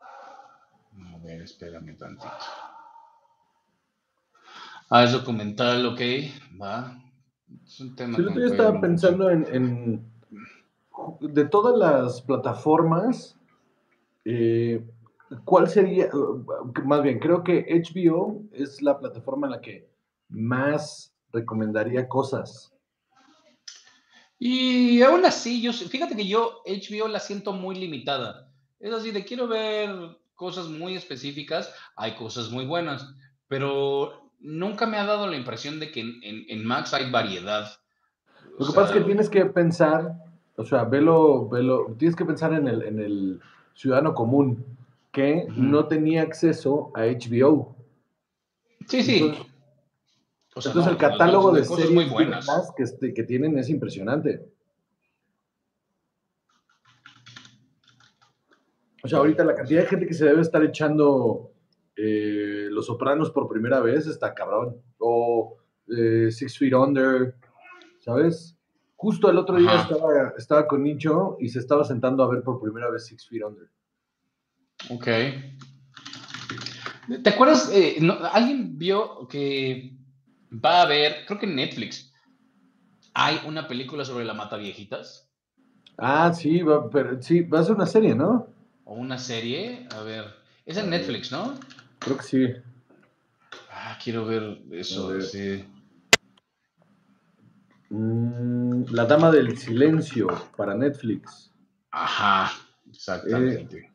[0.00, 2.30] A ver, espérame tantito.
[4.88, 6.00] Ah, es documental, ok,
[6.60, 7.00] va.
[7.64, 10.10] Es un tema Sí, puede estaba pensando en, en-
[11.20, 13.36] de todas las plataformas,
[14.24, 14.84] eh,
[15.44, 16.08] ¿cuál sería?
[16.84, 19.88] Más bien, creo que HBO es la plataforma en la que
[20.28, 22.72] más recomendaría cosas.
[24.38, 28.48] Y aún así, yo, fíjate que yo HBO la siento muy limitada.
[28.78, 29.90] Es así, de quiero ver
[30.34, 33.14] cosas muy específicas, hay cosas muy buenas,
[33.48, 37.70] pero nunca me ha dado la impresión de que en, en- en Max hay variedad.
[38.58, 40.14] O Lo que pasa es que tienes que pensar,
[40.56, 43.40] o sea, velo, velo, tienes que pensar en el, en el
[43.74, 44.64] ciudadano común
[45.12, 47.76] que no tenía acceso a HBO.
[48.88, 49.18] Sí, sí.
[49.18, 49.49] Entonces-
[50.60, 52.44] O sea, Entonces no, el catálogo de series muy y buenas.
[52.46, 54.44] demás que, este- que tienen es impresionante.
[59.02, 61.52] O sea, ahorita la cantidad de gente que se debe estar echando
[61.96, 64.76] eh, Los Sopranos por primera vez está cabrón.
[64.98, 65.56] O
[65.88, 67.34] eh, Six Feet Under,
[68.00, 68.56] ¿sabes?
[68.96, 72.60] Justo el otro día estaba, estaba con Nicho y se estaba sentando a ver por
[72.60, 73.68] primera vez Six Feet Under.
[74.90, 75.06] Ok.
[77.24, 77.70] ¿Te acuerdas?
[77.72, 79.96] eh, no, ¿Alguien vio que
[80.52, 82.12] va a haber, creo que en Netflix,
[83.14, 85.28] hay una película sobre la mata viejitas?
[85.96, 88.48] Ah, sí, va, pero, sí, va a ser una serie, ¿no?
[88.84, 89.86] ¿O una serie?
[89.94, 90.24] A ver,
[90.64, 90.90] es en.
[90.90, 91.54] Netflix, ¿no?
[91.98, 92.46] Creo que sí.
[93.70, 95.22] Ah, quiero ver eso, ver.
[95.22, 95.64] sí.
[97.90, 101.52] Mm, la Dama del Silencio para Netflix.
[101.90, 102.52] Ajá,
[102.88, 103.90] exactamente.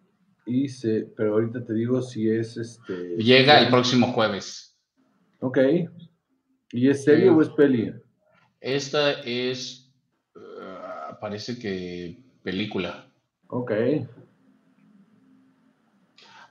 [0.45, 3.15] Y se, pero ahorita te digo si es este.
[3.17, 4.77] Llega el próximo jueves.
[5.39, 5.57] Ok.
[6.75, 7.29] ¿Y es serie Sí.
[7.29, 7.93] o es peli?
[8.59, 9.89] Esta es,
[10.35, 13.07] ah, parece que película.
[13.47, 13.71] Ok.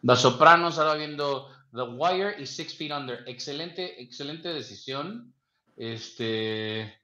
[0.02, 3.22] The Sopranos, ahora viendo The Wire y Six Feet Under.
[3.26, 5.34] Excelente, excelente decisión.
[5.76, 6.94] Este.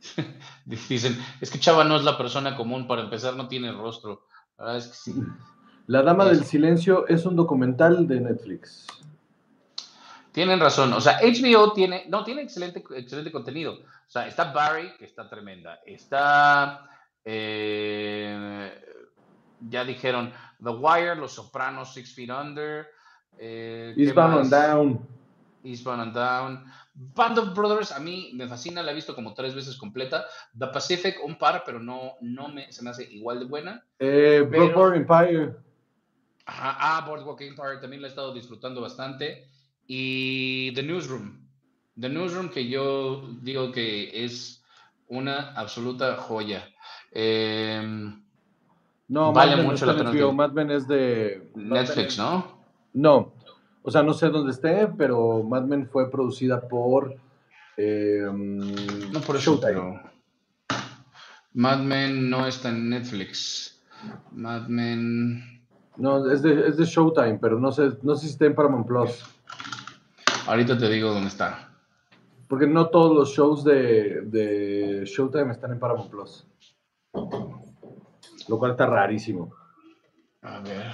[0.66, 4.26] Dicen, es que Chava no es la persona común, para empezar no tiene rostro.
[4.58, 5.14] La es que sí.
[5.86, 8.86] La Dama del Silencio es un documental de Netflix.
[10.36, 10.92] Tienen razón.
[10.92, 13.72] O sea, HBO tiene, no, tiene excelente, excelente contenido.
[13.72, 15.80] O sea, está Barry, que está tremenda.
[15.86, 16.90] Está,
[17.24, 18.70] eh,
[19.66, 20.30] ya dijeron,
[20.62, 22.86] The Wire, Los Sopranos, Six Feet Under.
[23.38, 25.08] eh, ¿qué Eastbound and Down.
[25.64, 26.64] Eastbound and Down.
[26.92, 30.26] Band of Brothers, a mí me fascina, la he visto como tres veces completa.
[30.58, 33.82] The Pacific, un par, pero no, no me, se me hace igual de buena.
[33.98, 35.56] Eh, Pero- Empire.
[36.44, 39.55] Ajá, ah, Boardwalk Empire también la he estado disfrutando bastante.
[39.86, 41.40] Y The Newsroom.
[42.00, 44.62] The Newsroom, que yo digo que es
[45.08, 46.68] una absoluta joya.
[47.12, 48.22] Em,
[49.08, 51.50] No, Vale Mad mucho no la pena HBO, Mad Men es de.
[51.54, 52.58] Netflix, ¿no?
[52.92, 53.32] No.
[53.82, 57.14] O sea, no sé dónde esté, pero Mad Men fue producida por.
[57.76, 58.26] eh,
[59.12, 59.72] No por Showtime.
[59.72, 60.00] pero.
[61.54, 63.80] Mad Men no está en Netflix.
[64.32, 65.62] Mad Men.
[65.96, 68.86] No, es de, es de Showtime, pero no sé, no sé si está en Paramount
[68.86, 69.24] Plus.
[70.46, 71.70] Ahorita te digo dónde está.
[72.48, 76.46] Porque no todos los shows de, de Showtime están en Paramount Plus.
[78.48, 79.52] Lo cual está rarísimo.
[80.42, 80.86] A ver.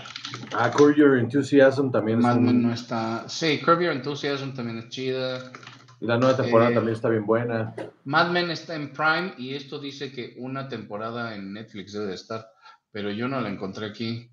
[0.57, 3.29] Ah, Curb Your Enthusiasm también es Mad un- Men no está.
[3.29, 5.53] Sí, Curb Your Enthusiasm también es chida.
[6.01, 7.75] Y la nueva temporada Eh, también está bien buena.
[8.05, 12.15] Mad Men está en Prime y esto dice que una temporada en Netflix debe de
[12.15, 12.47] estar,
[12.91, 14.31] pero yo no la encontré aquí.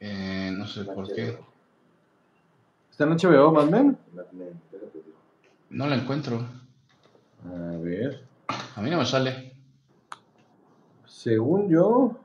[0.00, 1.36] Eh, no sé por qué.
[2.94, 3.98] ¿Está en HBO, Mad Men?
[5.70, 6.46] No la encuentro.
[7.44, 8.24] A ver.
[8.76, 9.52] A mí no me sale.
[11.04, 12.16] Según yo.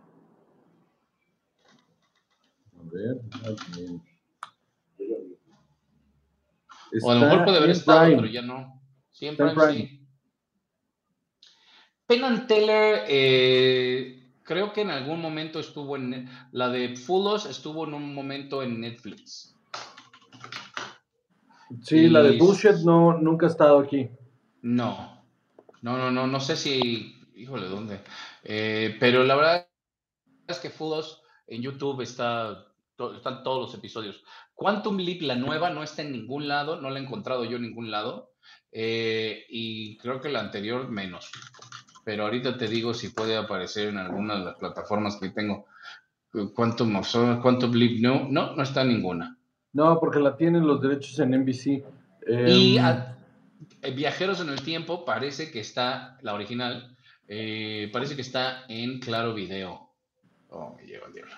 [2.78, 4.04] A ver, Mad Men.
[7.02, 8.16] O a lo mejor puede haber estado, Prime.
[8.18, 8.80] pero ya no.
[9.10, 9.74] Sí, en Prime, Prime.
[9.74, 10.08] sí.
[12.06, 16.30] Penn and Teller, eh, creo que en algún momento estuvo en.
[16.52, 19.56] La de Fullos estuvo en un momento en Netflix.
[21.82, 24.10] Sí, la de Bullshit no, nunca ha estado aquí.
[24.62, 25.24] No,
[25.82, 28.02] no, no, no, no sé si, híjole, ¿dónde?
[28.44, 29.68] Eh, pero la verdad
[30.48, 34.24] es que Fullos en YouTube está, to- están todos los episodios.
[34.56, 37.64] Quantum Leap, la nueva, no está en ningún lado, no la he encontrado yo en
[37.64, 38.34] ningún lado.
[38.72, 41.32] eh, y creo que la anterior menos.
[42.06, 45.66] Pero ahorita te digo si puede aparecer en alguna de las plataformas que tengo.
[46.56, 47.02] Quantum
[47.42, 49.39] Quantum Leap, no, no, no está en ninguna.
[49.74, 51.84] No, porque la tienen los derechos en NBC.
[52.28, 53.16] y Em, a-
[53.82, 56.96] eh, Viajeros en el Tiempo parece que está, la original,
[57.28, 59.90] eh, parece que está en Claro Video.
[60.50, 61.34] Oh, me lleva el diablo.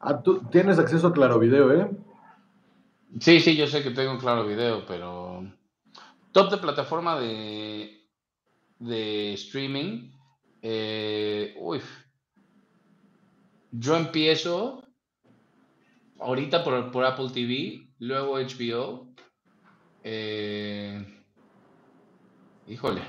[0.00, 1.90] ah, tú tienes acceso a Claro Video, ¿eh?
[3.20, 5.44] Sí, sí, yo sé que tengo Claro Video, pero
[6.32, 8.00] top de plataforma de,
[8.78, 10.10] de streaming.
[10.62, 11.80] eh, uy,
[13.70, 14.83] yo empiezo
[16.20, 19.08] ahorita por, por Apple TV, luego HBO.
[20.02, 21.22] eh,
[22.66, 23.02] híjole.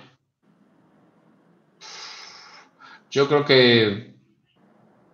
[3.12, 4.14] Yo creo que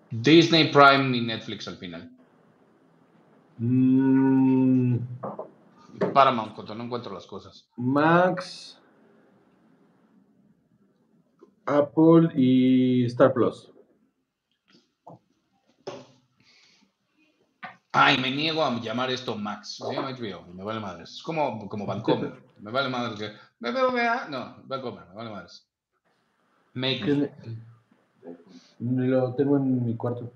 [0.10, 2.12] Disney Prime y Netflix al final.
[3.60, 4.98] Mm,
[6.14, 7.70] Paramount, cuando no encuentro las cosas.
[7.78, 8.80] Max,
[11.66, 13.72] Apple y Star Plus.
[17.94, 19.80] Ay, me niego a llamar esto Max.
[19.92, 21.16] Llama HBO, me vale madres.
[21.16, 22.42] Es como, como Vancomer.
[22.60, 23.20] Me vale madres.
[23.20, 24.28] que- ¿Me veo vea?
[24.30, 25.66] No, Vancomer, me vale madres.
[26.74, 27.30] Make.
[28.80, 30.32] Lo tengo en mi cuarto.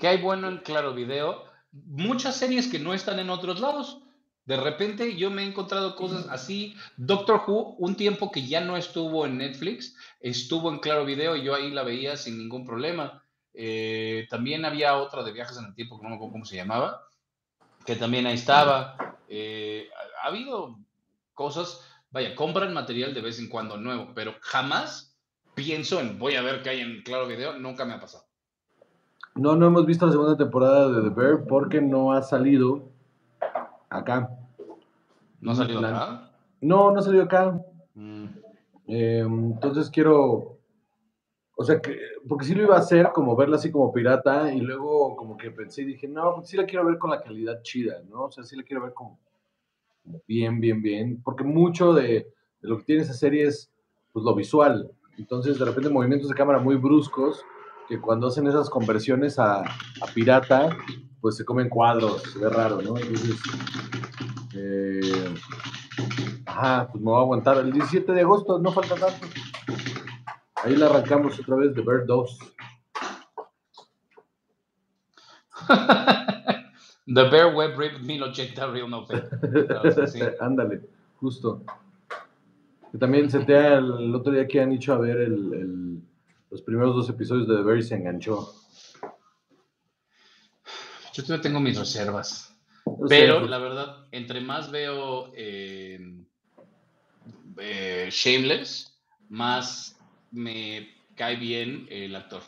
[0.00, 1.44] ¿Qué hay bueno en Claro Video?
[1.72, 4.00] Muchas series que no están en otros lados.
[4.46, 6.74] De repente yo me he encontrado cosas así.
[6.96, 11.42] Doctor Who, un tiempo que ya no estuvo en Netflix, estuvo en Claro Video y
[11.44, 13.22] yo ahí la veía sin ningún problema.
[13.54, 16.56] Eh, también había otra de viajes en el tiempo, que no me acuerdo cómo se
[16.56, 17.02] llamaba,
[17.86, 19.16] que también ahí estaba.
[19.28, 19.88] Eh,
[20.22, 20.78] ha, ha habido
[21.32, 21.80] cosas,
[22.10, 25.16] vaya, compran material de vez en cuando nuevo, pero jamás
[25.54, 28.24] pienso en voy a ver qué hay en Claro Video, nunca me ha pasado.
[29.34, 32.88] No, no hemos visto la segunda temporada de The Bear porque no ha salido
[33.90, 34.30] acá.
[35.40, 36.30] ¿No ha salido nada?
[36.60, 37.60] No, no ha salido acá.
[37.94, 38.26] Mm.
[38.86, 40.53] Eh, entonces quiero,
[41.56, 41.96] o sea, que,
[42.28, 45.50] porque sí lo iba a hacer, como verla así como pirata, y luego como que
[45.50, 48.24] pensé y dije, no, pues sí la quiero ver con la calidad chida, ¿no?
[48.24, 49.18] O sea, sí la quiero ver como,
[50.26, 52.28] bien, bien, bien, porque mucho de,
[52.60, 53.70] lo que tiene esa serie es
[54.12, 54.90] pues lo visual.
[55.18, 57.44] Entonces, de repente, movimientos de cámara muy bruscos,
[57.88, 60.76] que cuando hacen esas conversiones a, a pirata,
[61.20, 62.96] pues se comen cuadros, se ve raro, ¿no?
[62.96, 63.36] Entonces,
[64.56, 65.34] eh,
[66.46, 67.58] Ajá, pues me voy a aguantar.
[67.58, 69.26] El 17 de agosto, no falta tanto.
[70.64, 72.38] Ahí la arrancamos otra vez de Bird 2.
[77.06, 79.06] The Bear Web Rip 1080 Real No
[80.06, 80.20] sí.
[80.40, 80.80] Ándale,
[81.20, 81.62] justo.
[82.90, 86.00] Que también setea el, el otro día que han hecho a ver el, el-
[86.50, 88.54] los primeros dos episodios de The Bear y se enganchó.
[91.12, 92.56] Yo todavía tengo mis reservas.
[92.86, 96.22] No Pero pues, la verdad, entre más veo eh,
[97.58, 98.96] eh, Shameless,
[99.28, 99.98] más
[100.34, 102.42] me cae bien el actor.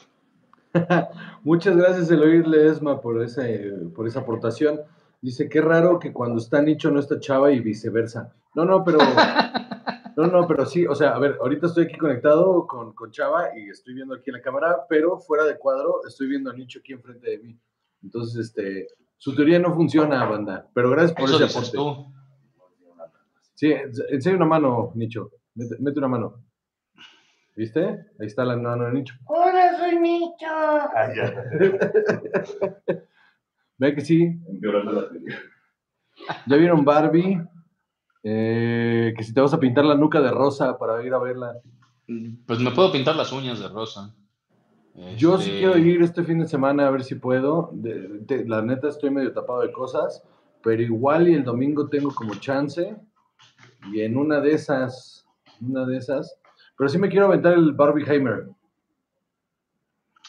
[1.45, 4.80] Muchas gracias, Eloy Ledesma, por, ese, por esa aportación.
[5.22, 8.34] Dice, qué raro que cuando está Nicho no está Chava y viceversa.
[8.55, 8.99] No, no, pero...
[10.18, 13.51] No, no, pero sí, o sea, a ver, ahorita estoy aquí conectado con, con Chava
[13.55, 16.78] y estoy viendo aquí en la cámara, pero fuera de cuadro estoy viendo a Nicho
[16.78, 17.59] aquí enfrente de mí.
[18.03, 18.87] Entonces, este,
[19.18, 21.76] su teoría no funciona, banda, pero gracias por Eso ese aporte.
[21.76, 22.07] tú.
[23.57, 25.32] Sí, ens- enseña una mano, Nicho.
[25.55, 26.43] Mete, mete una mano.
[27.57, 27.80] ¿Viste?
[28.20, 29.14] Ahí está la mano de Nicho.
[29.26, 30.46] Hola, soy Nicho.
[30.46, 31.44] Ah, ya.
[33.78, 35.36] Ve que sí, Empeorando la teoría.
[36.46, 37.40] ya vieron Barbie.
[38.22, 41.52] Eh, que si te vas a pintar la nuca de rosa para ir a verla.
[42.46, 44.14] Pues me puedo pintar las uñas de rosa.
[45.16, 47.70] Yo sí Este, quiero ir este fin de semana a ver si puedo.
[47.72, 50.22] De- de- la neta estoy medio tapado de cosas,
[50.62, 52.96] pero igual y el domingo tengo como chance.
[53.92, 55.26] Y en una de esas,
[55.61, 56.38] una de esas.
[56.77, 58.49] Pero sí me quiero aventar el Barbieheimer.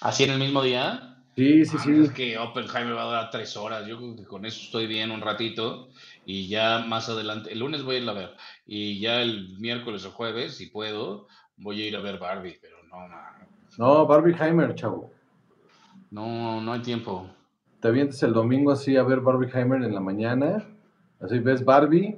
[0.02, 1.16] ¿Así en el mismo día?
[1.36, 1.91] Sí, sí, Ah, sí.
[2.06, 3.86] Es que Oppenheimer va a durar tres horas.
[3.86, 5.89] Yo creo que con eso estoy bien un ratito.
[6.26, 8.30] Y ya más adelante, el lunes voy a ir a ver.
[8.66, 11.28] Y ya el miércoles o jueves, si puedo,
[11.58, 12.58] voy a ir a ver Barbie.
[12.62, 15.12] Pero no, man, No, Barbieheimer, chavo.
[16.12, 17.30] no, no hay tiempo.
[17.82, 20.68] Te avientes el domingo así a ver Barbieheimer en la mañana.
[21.20, 22.18] Así ves Barbie,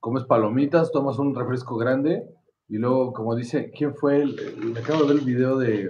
[0.00, 2.28] comes palomitas, tomas un refresco grande.
[2.68, 4.22] Y luego, como dice, ¿quién fue?
[4.22, 5.82] El, el- acabo de ver el video de,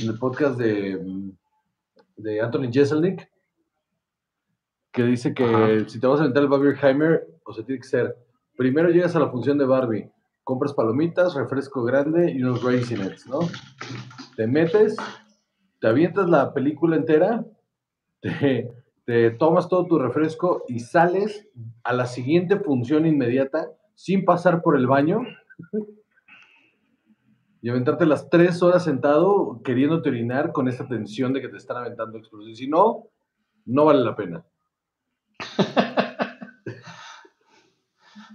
[0.00, 1.00] en el podcast de,
[2.16, 3.28] de Anthony Jeselnik,
[4.92, 5.88] que dice que Ajá.
[5.88, 8.16] si te vas a aventar el Barbieheimer, o sea, tiene que ser,
[8.56, 10.10] primero llegas a la función de Barbie,
[10.44, 13.40] compras palomitas, refresco grande y unos raisinets, ¿no?
[14.36, 14.96] Te metes,
[15.80, 17.44] te avientas la película entera,
[18.20, 18.70] te,
[19.04, 21.48] te tomas todo tu refresco y sales
[21.82, 25.20] a la siguiente función inmediata sin pasar por el baño
[27.62, 31.78] y aventarte las tres horas sentado queriendo orinar con esta tensión de que te están
[31.78, 32.58] aventando explosivos.
[32.58, 33.08] Si no,
[33.64, 34.44] no vale la pena.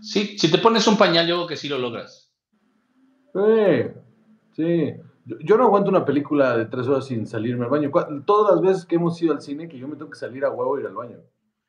[0.01, 2.33] Sí, si te pones un pañal, yo creo que sí lo logras.
[3.33, 3.91] Sí,
[4.53, 4.93] sí.
[5.25, 7.91] Yo, yo no aguanto una película de tres horas sin salirme al baño.
[8.25, 10.49] Todas las veces que hemos ido al cine, que yo me tengo que salir a
[10.49, 11.17] huevo e ir al baño.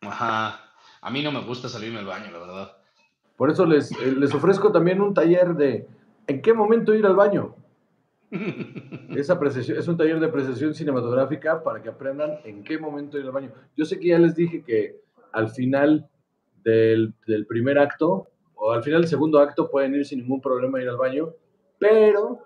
[0.03, 0.61] Ajá.
[1.03, 2.77] A mí no me gusta salirme al baño, la verdad.
[3.41, 5.87] Por eso les, eh, les ofrezco también un taller de
[6.27, 7.55] en qué momento ir al baño.
[9.17, 13.25] Es, apreciación- es un taller de apreciación cinematográfica para que aprendan en qué momento ir
[13.25, 13.51] al baño.
[13.79, 15.01] Yo sé que ya les dije que
[15.33, 16.07] al final
[16.63, 18.27] del, del primer acto
[18.57, 21.31] o al final del segundo acto pueden ir sin ningún problema a ir al baño,
[21.79, 22.41] pero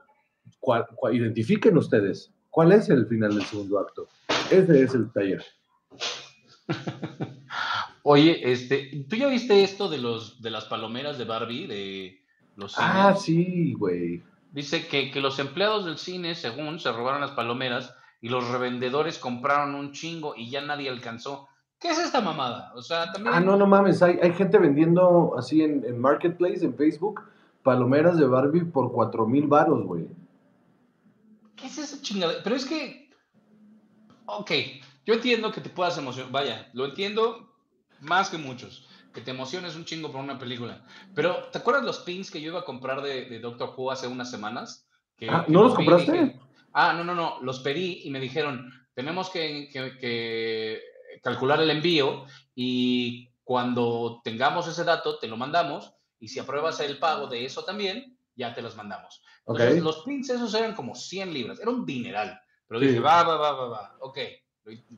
[0.61, 4.07] ¿cuál- cuál- identifiquen ustedes cuál es el final del segundo acto.
[4.49, 5.43] Ese es el taller.
[8.07, 12.21] Oye, este, ¿tú ya viste esto de los de las palomeras de Barbie de
[12.55, 13.23] los Ah, cines?
[13.23, 14.23] sí, güey.
[14.53, 19.19] Dice que, que los empleados del cine, según, se robaron las palomeras y los revendedores
[19.19, 21.49] compraron un chingo y ya nadie alcanzó.
[21.81, 22.73] ¿Qué es esta mamada?
[22.77, 23.35] O sea, también.
[23.35, 27.23] Ah, no, no mames, hay, hay gente vendiendo así en, en Marketplace, en Facebook,
[27.63, 30.07] palomeras de Barbie por 4 mil varos, güey.
[31.57, 32.35] ¿Qué es esa chingada?
[32.45, 33.09] Pero es que.
[34.27, 34.51] Ok,
[35.07, 36.31] yo entiendo que te puedas emocionar.
[36.31, 37.54] Vaya, lo entiendo
[38.05, 38.87] más que muchos.
[39.13, 40.85] Que te emociones un chingo por una película.
[41.15, 44.07] Pero, ¿te acuerdas los pins que yo iba a comprar de, de Doctor Who hace
[44.09, 44.89] unas semanas?
[45.17, 46.13] Que, Ah, que ¿no los y compraste?
[46.13, 46.41] dije-
[46.73, 47.39] ah, no, no, no.
[47.41, 50.81] Los pedí y me dijeron: tenemos que, que- que
[51.23, 52.27] calcular el envío
[52.57, 55.93] y cuando tengamos ese dato, te lo mandamos.
[56.19, 59.23] Y si apruebas el pago de eso también, ya te los mandamos.
[59.47, 62.41] Entonces, los pins esos eran como 100 libras, era un dineral.
[62.67, 62.87] Pero Sí.
[62.87, 64.19] dije, va, va, va, va, va, ok.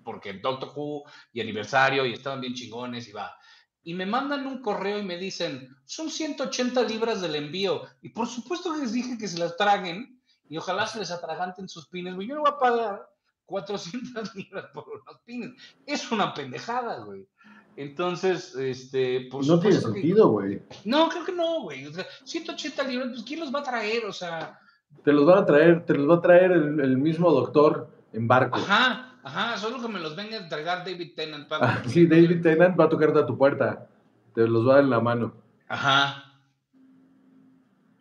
[0.05, 3.35] Porque Doctor Who y aniversario y estaban bien chingones y va.
[3.83, 7.83] Y me mandan un correo y me dicen, son 180 libras del envío.
[8.03, 11.69] Y por supuesto que les dije que se las traguen y ojalá se les atraganten
[11.69, 12.15] sus pines.
[12.15, 12.27] güey.
[12.29, 13.09] Yo no voy a pagar
[13.47, 15.53] 400 libras por unos pines.
[15.87, 17.29] Es una pendejada, güey.
[17.77, 20.63] Entonces, este, por No tiene sentido, güey.
[20.85, 21.87] no, creo que no, güey.
[21.87, 24.05] O sea, 180 libras, pues ¿quién los va a traer?
[24.07, 24.59] O sea,
[25.05, 28.27] Te los van a traer, te los va a traer el, el mismo doctor en
[28.27, 28.57] barco.
[28.57, 31.49] ajá, ajá, solo que me los venga a entregar David Tennant.
[31.51, 33.89] Ah, sí, David Tennant va a tocarte a tu puerta.
[34.35, 35.35] Te los va a dar en la mano.
[35.69, 36.23] Ajá.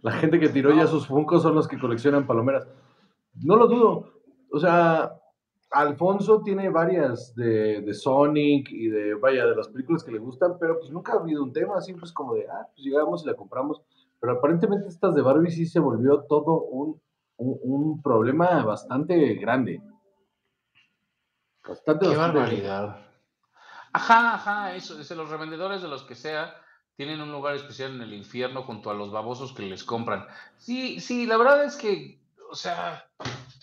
[0.02, 2.68] La gente que tiró ya sus funcos son los que coleccionan palomeras.
[3.42, 4.14] No lo dudo.
[4.52, 5.14] O sea,
[5.72, 10.58] Alfonso tiene varias de, de Sonic y de, vaya, de las películas que le gustan,
[10.60, 13.28] pero pues nunca ha habido un tema así, pues como de, ah, pues llegamos y
[13.28, 13.82] la compramos.
[14.20, 17.02] Pero aparentemente estas de Barbie sí se volvió todo un,
[17.38, 19.82] un, un problema bastante grande.
[21.68, 23.06] Bastante, Qué bastante barbaridad.
[23.94, 26.54] Ajá, ajá, eso, es los revendedores de los que sea
[26.96, 30.26] tienen un lugar especial en el infierno junto a los babosos que les compran.
[30.58, 33.06] Sí, sí, la verdad es que, o sea,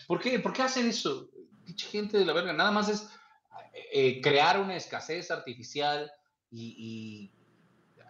[0.07, 1.29] ¿por qué, ¿por qué hacen eso?
[1.65, 3.11] Pinche gente de la verga, nada más es
[3.93, 6.11] eh, crear una escasez artificial
[6.51, 7.33] y, y,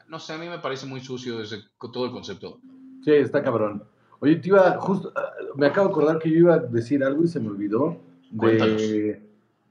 [0.09, 2.61] no sé, a mí me parece muy sucio ese, todo el concepto.
[3.05, 3.85] Sí, está cabrón.
[4.21, 7.23] Oye, te iba, justo, ah, me acabo de acordar que yo iba a decir algo
[7.23, 8.01] y se me olvidó
[8.37, 8.81] Cuéntanos.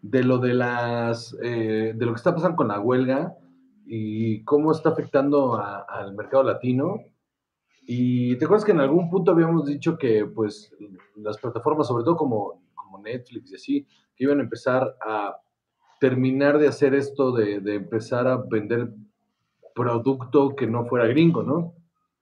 [0.02, 3.36] De, lo de las, eh, de lo que está pasando con la huelga
[3.86, 7.02] y cómo está afectando a- al mercado latino.
[7.86, 10.74] Y te acuerdas que en algún punto habíamos dicho que, pues,
[11.16, 15.36] las plataformas, sobre todo como, como Netflix y así, que iban a empezar a
[16.00, 18.90] terminar de hacer esto de, de empezar a vender
[19.76, 21.74] producto que no fuera gringo, ¿no?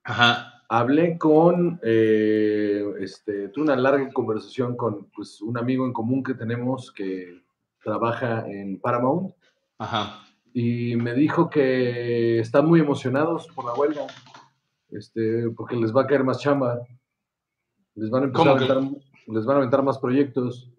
[0.03, 0.63] Ajá.
[0.69, 6.35] Hablé con, eh, este, tuve una larga conversación con pues, un amigo en común que
[6.35, 7.41] tenemos que
[7.83, 9.33] trabaja en Paramount
[9.77, 10.25] Ajá.
[10.53, 14.07] y me dijo que están muy emocionados por la huelga,
[14.89, 16.79] este, porque les va a caer más chamba,
[17.95, 18.81] les van a empezar aventar,
[19.27, 20.71] les van a aventar más proyectos.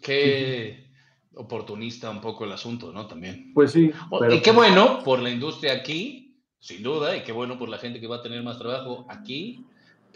[0.00, 0.90] Qué
[1.34, 3.06] oportunista un poco el asunto, ¿no?
[3.06, 3.52] También.
[3.54, 7.58] Pues sí, pero y qué bueno por la industria aquí, sin duda, y qué bueno
[7.58, 9.64] por la gente que va a tener más trabajo aquí,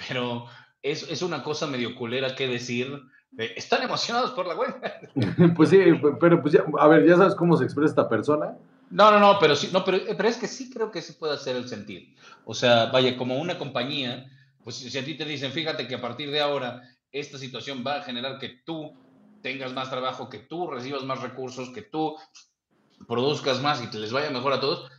[0.09, 0.47] pero
[0.83, 3.01] es, es una cosa medio culera que decir, de,
[3.39, 5.01] están emocionados por la huelga.
[5.57, 5.79] pues sí,
[6.21, 8.57] pero pues ya, a ver, ya sabes cómo se expresa esta persona.
[8.91, 11.35] No, no, no, pero sí, no, pero, pero es que sí creo que sí puede
[11.35, 12.07] hacer el sentido.
[12.45, 14.31] O sea, vaya, como una compañía,
[14.63, 16.83] pues si a ti te dicen, fíjate que a partir de ahora
[17.13, 18.95] esta situación va a generar que tú
[19.43, 22.17] tengas más trabajo, que tú recibas más recursos, que tú
[23.07, 24.91] produzcas más y te les vaya mejor a todos,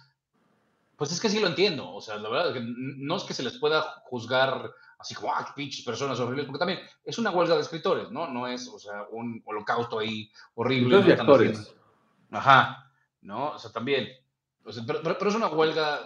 [0.96, 1.92] pues es que sí lo entiendo.
[1.92, 5.32] O sea, la verdad es que no es que se les pueda juzgar así como,
[5.34, 8.28] ah, pinches personas horribles, porque también es una huelga de escritores, ¿no?
[8.28, 11.02] No es, o sea, un holocausto ahí horrible.
[11.04, 11.76] De actores.
[12.32, 12.92] Ajá,
[13.22, 13.52] ¿no?
[13.52, 14.08] O sea, también.
[14.66, 16.00] O sea, pero, pero- pero es una huelga,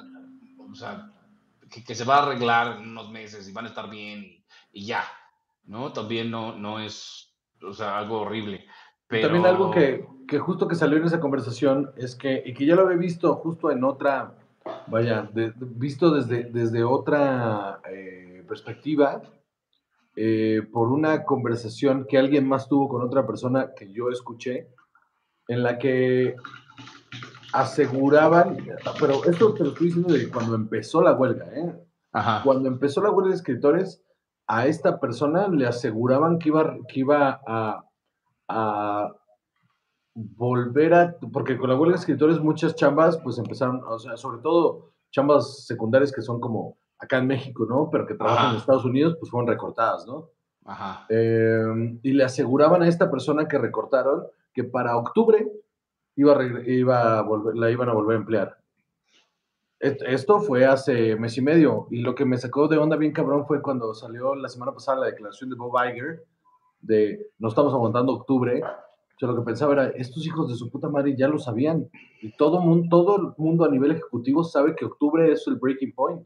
[0.70, 1.10] o sea,
[1.70, 4.44] que, que se va a arreglar en unos meses y van a estar bien y,
[4.74, 5.04] y ya,
[5.66, 5.92] ¿no?
[5.94, 7.32] También no, no es,
[7.64, 8.66] o sea, algo horrible.
[9.08, 9.28] Pero...
[9.28, 12.76] También algo que, que justo que salió en esa conversación es que, y que ya
[12.76, 14.34] lo había visto justo en otra,
[14.88, 18.21] vaya, de- visto desde, desde otra eh,
[18.52, 19.22] perspectiva,
[20.18, 24.68] eh, por una conversación que alguien más tuvo con otra persona que yo escuché,
[25.48, 26.36] en la que
[27.54, 28.58] aseguraban,
[29.00, 31.74] pero esto te lo estoy diciendo de cuando empezó la huelga, ¿eh?
[32.12, 32.44] Ajá.
[32.44, 34.04] Cuando empezó la huelga de escritores,
[34.48, 37.86] a esta persona le aseguraban que iba, que iba a,
[38.50, 39.16] a
[40.14, 44.42] volver a, porque con la huelga de escritores muchas chambas pues empezaron, o sea, sobre
[44.42, 47.90] todo chambas secundarias que son como acá en México, ¿no?
[47.92, 48.52] Pero que trabajan Ajá.
[48.52, 50.30] en Estados Unidos, pues fueron recortadas, ¿no?
[50.66, 51.06] Ajá.
[51.10, 55.52] Eh, y le aseguraban a esta persona que recortaron que para octubre
[56.16, 58.58] iba a iba a volver, la iban a volver a emplear.
[59.80, 63.48] Esto fue hace mes y medio y lo que me sacó de onda bien cabrón
[63.48, 66.24] fue cuando salió la semana pasada la declaración de Bob Iger
[66.82, 68.62] de no estamos aguantando octubre.
[69.18, 71.90] Yo lo que pensaba era, estos hijos de su puta madre ya lo sabían
[72.22, 75.94] y todo, mundo, todo el mundo a nivel ejecutivo sabe que octubre es el breaking
[75.94, 76.22] point.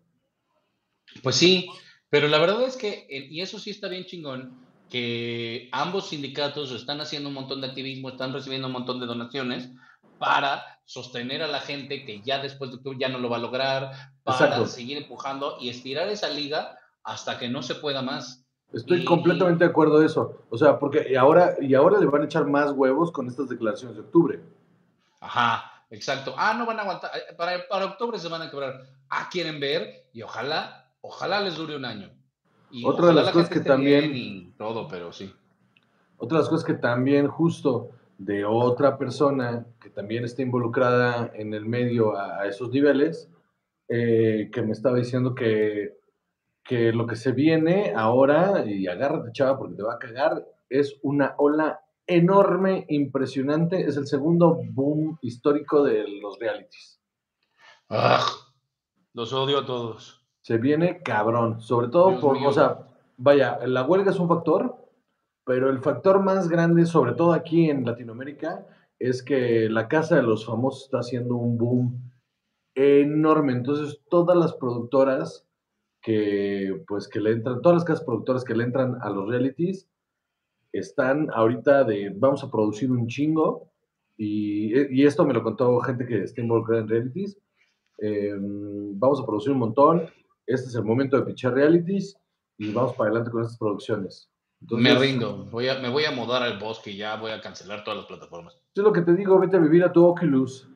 [1.23, 1.67] Pues sí,
[2.09, 4.57] pero la verdad es que, eh, y eso sí está bien chingón,
[4.89, 9.69] que ambos sindicatos están haciendo un montón de activismo, están recibiendo un montón de donaciones
[10.17, 13.41] para sostener a la gente que ya después de octubre ya no lo va a
[13.41, 13.91] lograr,
[14.23, 14.67] para Exacto.
[14.67, 18.45] seguir empujando y estirar esa liga hasta que no se pueda más.
[18.73, 20.45] Estoy Y- completamente de acuerdo de eso.
[20.49, 23.95] O sea, porque ahora, y ahora le van a echar más huevos con estas declaraciones
[23.97, 24.39] de octubre.
[25.21, 26.33] Ajá, exacto.
[26.37, 27.11] Ah, no van a aguantar.
[27.15, 28.81] eh, Para, para octubre se van a quebrar.
[29.09, 32.11] Ah, quieren ver y ojalá, ojalá les dure un año.
[32.71, 35.33] Y Otra de las la cosas que también- y todo, pero sí.
[36.17, 41.53] Otra de las cosas que también justo de otra persona que también está involucrada en
[41.53, 43.29] el medio a, a esos niveles,
[43.87, 45.97] eh, que me estaba diciendo que,
[46.63, 50.97] que lo que se viene ahora, y agárrate chava porque te va a cagar, es
[51.03, 56.99] una ola enorme, impresionante, es el segundo boom histórico de los realities.
[57.89, 58.25] Ah,
[59.13, 60.24] los odio a todos.
[60.45, 62.49] Se viene cabrón, sobre todo Dios por, mío.
[62.49, 62.87] o sea,
[63.17, 64.75] vaya, la huelga es un factor,
[65.43, 68.63] pero el factor más grande, sobre todo aquí en Latinoamérica,
[68.99, 72.11] es que la casa de los famosos está haciendo un boom
[72.75, 73.53] enorme.
[73.53, 75.47] Entonces, todas las productoras
[75.99, 79.89] que, pues, que le entran, todas las casas productoras que le entran a los realities,
[80.71, 83.71] están ahorita de, vamos a producir un chingo,
[84.15, 87.35] y, y esto me lo contó gente que está involucrada en realities,
[87.97, 90.07] eh, vamos a producir un montón,
[90.45, 92.17] este es el momento de pichar realities,
[92.57, 94.29] y vamos para adelante con estas producciones.
[94.61, 95.45] Entonces, me rindo.
[95.51, 98.07] Voy a, me voy a mudar al bosque y ya voy a cancelar todas las
[98.07, 98.57] plataformas.
[98.73, 100.67] Es lo que te digo, vete a vivir a tu Oculus.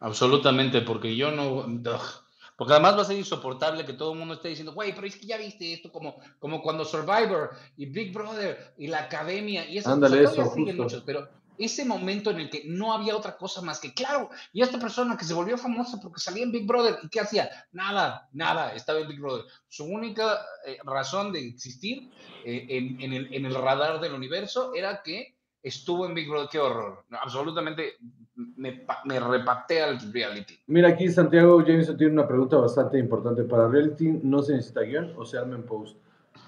[0.00, 1.56] Absolutamente, porque yo no.
[1.56, 2.24] ugh.
[2.56, 5.16] Porque además va a ser insoportable que todo el mundo esté diciendo, güey, pero es
[5.16, 9.78] que ya viste esto, como, como cuando Survivor y Big Brother y la academia y
[9.78, 9.90] eso.
[9.90, 13.62] Ándale, todavía eso, siguen muchos, pero ese momento en el que no había otra cosa
[13.62, 16.98] más que, claro, y esta persona que se volvió famosa porque salía en Big Brother,
[17.02, 17.48] ¿y qué hacía?
[17.72, 19.44] Nada, nada, estaba en Big Brother.
[19.68, 22.10] Su única eh, razón de existir
[22.44, 26.48] eh, en, en el, en el radar del universo era que estuvo en Big Brother.
[26.50, 27.04] Qué horror.
[27.08, 27.94] No, absolutamente
[28.34, 30.58] me, me repatea el reality.
[30.66, 33.44] Mira, aquí Santiago Jameson tiene una pregunta bastante importante.
[33.44, 35.96] ¿Para reality no se necesita guion o se arma en post?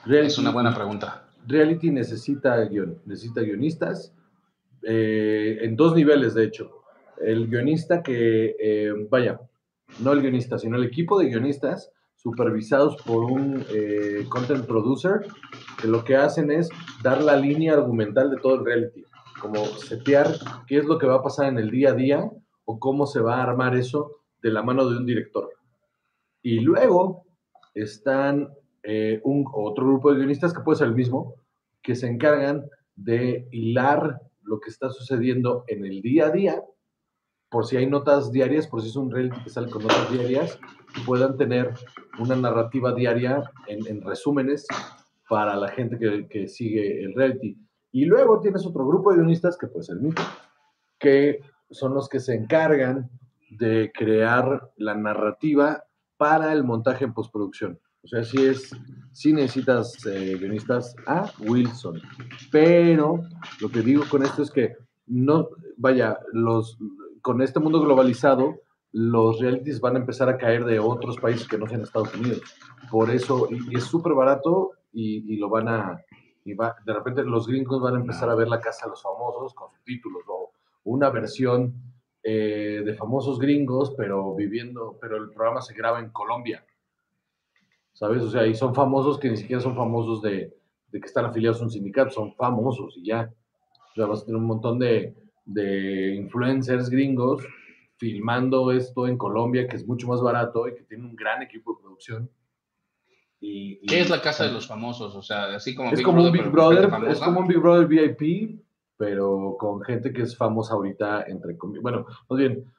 [0.04, 1.28] Reality, Es una buena pregunta.
[1.46, 4.12] Reality necesita guion, necesita guionistas
[4.88, 6.70] eh, en dos niveles, de hecho.
[7.20, 9.40] El guionista que, eh, vaya,
[10.00, 15.26] no el guionista, sino el equipo de guionistas supervisados por un eh, content producer
[15.80, 16.68] que lo que hacen es
[17.02, 19.04] dar la línea argumental de todo el reality,
[19.40, 20.28] como setear
[20.66, 22.30] qué es lo que va a pasar en el día a día
[22.64, 25.50] o cómo se va a armar eso de la mano de un director.
[26.42, 27.24] Y luego
[27.74, 28.48] están
[28.82, 31.34] eh, un, otro grupo de guionistas que puede ser el mismo,
[31.82, 32.64] que se encargan
[32.96, 36.62] de hilar lo que está sucediendo en el día a día,
[37.50, 40.58] por si hay notas diarias, por si es un reality que sale con notas diarias,
[41.04, 41.74] puedan tener
[42.18, 44.66] una narrativa diaria en, en resúmenes
[45.28, 47.58] para la gente que, sigue el reality.
[47.92, 50.22] Y luego tienes otro grupo de guionistas, que puede ser el mismo,
[50.98, 51.40] que
[51.70, 53.10] son los que se encargan
[53.50, 55.84] de crear la narrativa
[56.16, 57.80] para el montaje en postproducción.
[58.06, 58.70] O sea, si es,
[59.10, 62.00] si necesitas eh, guionistas a Wilson.
[62.52, 63.24] Pero
[63.60, 64.76] lo que digo con esto es que
[65.08, 66.78] no, vaya, los,
[67.20, 68.60] con este mundo globalizado,
[68.92, 72.42] los realities van a empezar a caer de otros países que no sean Estados Unidos.
[72.92, 76.00] Por eso, y, y es súper barato y, y lo van a,
[76.44, 79.02] y va, de repente los gringos van a empezar a ver la casa de los
[79.02, 80.52] famosos con subtítulos o
[80.84, 81.74] una versión
[82.22, 86.64] eh, de famosos gringos, pero viviendo, pero el programa se graba en Colombia.
[87.96, 88.22] ¿Sabes?
[88.22, 90.54] O sea, y son famosos que ni siquiera son famosos de,
[90.92, 93.32] de que están afiliados a un sindicato, son famosos y ya.
[93.90, 95.14] O sea, vas a tener un montón de,
[95.46, 97.42] de influencers gringos
[97.96, 101.72] filmando esto en Colombia, que es mucho más barato y que tiene un gran equipo
[101.74, 102.30] de producción.
[103.40, 105.14] Y, y- ¿Qué es la casa de los famosos?
[105.14, 107.12] O sea, así como Es como un Big Brother, famosa.
[107.12, 108.60] es como un Big Brother VIP,
[108.98, 111.82] pero con gente que es famosa ahorita, entre comillas.
[111.82, 112.70] Bueno, más bien,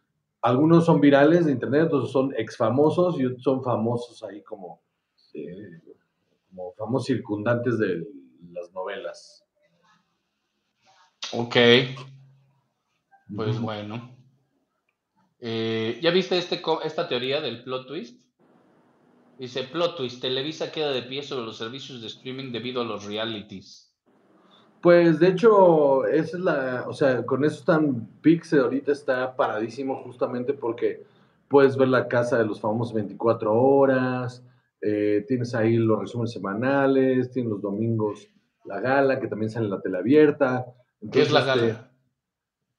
[0.44, 4.82] algunos son virales de internet, otros son ex famosos y otros son famosos ahí como,
[5.38, 5.82] eh,
[6.50, 8.08] como famosos circundantes de
[8.52, 9.44] las novelas.
[11.34, 11.56] Ok,
[13.36, 14.16] pues bueno.
[15.40, 18.24] Eh, ¿Ya viste este, esta teoría del plot twist?
[19.38, 23.06] Dice, plot twist, Televisa queda de pie sobre los servicios de streaming debido a los
[23.06, 23.94] realities.
[24.82, 30.02] Pues de hecho, esa es la, o sea, con eso están, Pixel ahorita está paradísimo
[30.04, 31.04] justamente porque
[31.48, 34.44] puedes ver la casa de los famosos 24 horas,
[34.82, 38.28] eh, tienes ahí los resúmenes semanales, tienes los domingos
[38.66, 40.66] la gala, que también sale en la tele abierta.
[41.12, 41.92] ¿Qué es la Entonces, este, gala?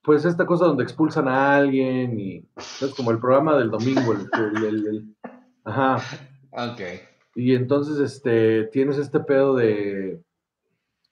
[0.02, 4.28] pues esta cosa donde expulsan a alguien y es como el programa del domingo, el,
[4.56, 5.16] el- el- el-
[5.64, 5.96] ajá,
[6.52, 6.80] Ok.
[7.36, 10.22] y entonces este, tienes este pedo de.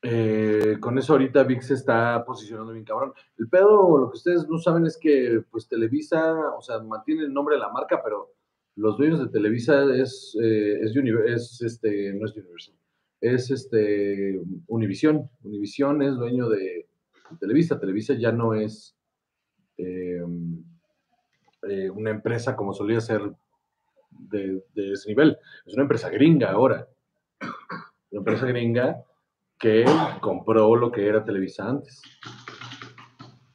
[0.02, 3.12] eh, con eso ahorita VIX se está posicionando bien cabrón.
[3.38, 7.32] El pedo, lo que ustedes no saben es que pues Televisa, o sea, mantiene el
[7.32, 8.32] nombre de la marca, pero
[8.76, 12.74] los dueños de Televisa es, eh, es, es, este, no es Universal,
[13.20, 15.30] es este Univisión.
[15.42, 16.86] Univisión es dueño de,
[17.40, 17.80] Televisa.
[17.80, 18.94] Televisa ya no es
[19.78, 20.22] eh,
[21.68, 23.22] eh, una empresa como solía ser
[24.10, 25.38] de, de ese nivel.
[25.64, 26.86] Es una empresa gringa ahora.
[28.10, 29.02] Una empresa gringa
[29.58, 29.84] que
[30.20, 32.02] compró lo que era Televisa antes.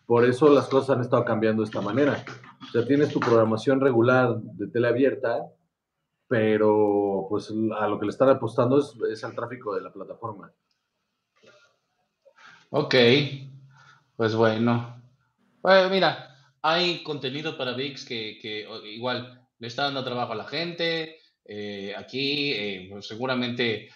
[0.06, 2.26] Por eso las cosas han estado cambiando de esta manera.
[2.72, 5.46] O sea, tienes tu programación regular de tele abierta,
[6.26, 10.54] pero pues a lo que le están apostando es, es al tráfico de la plataforma.
[12.70, 12.96] Ok,
[14.16, 15.04] pues bueno.
[15.62, 20.48] Bueno, mira, hay contenido para VIX que, que, igual le está dando trabajo a la
[20.48, 21.18] gente.
[21.44, 23.90] eh, aquí eh, pues, seguramente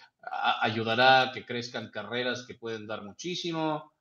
[0.59, 3.93] ayudará a que crezcan carreras que pueden dar muchísimo.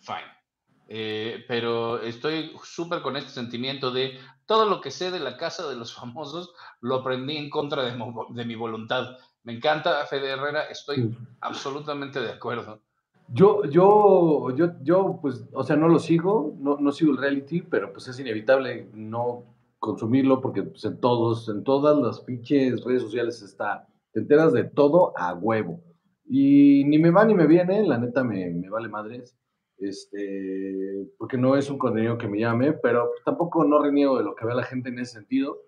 [0.00, 0.43] Fine.
[0.88, 5.68] Eh, pero estoy súper con este sentimiento de todo lo que sé de la casa
[5.68, 9.16] de los famosos lo aprendí en contra de, mo- de mi voluntad.
[9.44, 12.80] Me encanta Fede Herrera, estoy absolutamente de acuerdo.
[13.28, 17.62] Yo, yo, yo, yo, pues, o sea, no lo sigo, no, no sigo el reality,
[17.62, 19.44] pero pues es inevitable no
[19.78, 24.64] consumirlo porque pues, en todos, en todas las pinches redes sociales está, te enteras de
[24.64, 25.80] todo a huevo.
[26.26, 29.34] Y ni me va ni me viene, la neta me, me vale madres,
[29.78, 34.34] este, porque no es un contenido que me llame, pero tampoco no reniego de lo
[34.34, 35.58] que ve la gente en ese sentido,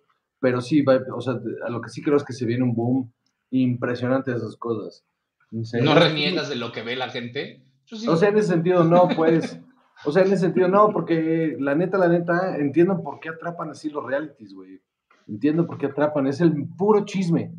[0.41, 1.35] pero sí, va- o sea,
[1.65, 3.13] a lo que sí creo es que se viene un boom
[3.51, 5.05] impresionante de esas cosas.
[5.51, 7.63] ¿No reniegas de lo que ve la gente?
[7.85, 8.07] Sí.
[8.09, 9.61] O sea, en ese sentido no, pues.
[10.05, 13.71] O sea, en ese sentido no, porque la neta, la neta, entiendo por qué atrapan
[13.71, 14.81] así los realities, güey.
[15.29, 16.27] Entiendo por qué atrapan.
[16.27, 17.55] Es el puro chisme.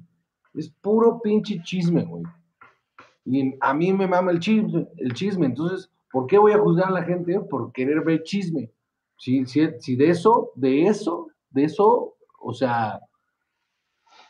[0.54, 2.24] Es puro pinche chisme, güey.
[3.26, 5.46] Y a mí me mama el chisme, el chisme.
[5.48, 8.72] Entonces, ¿por qué voy a juzgar a la gente por querer ver chisme?
[9.18, 13.00] Si, si, si de eso, de eso, de eso, o sea,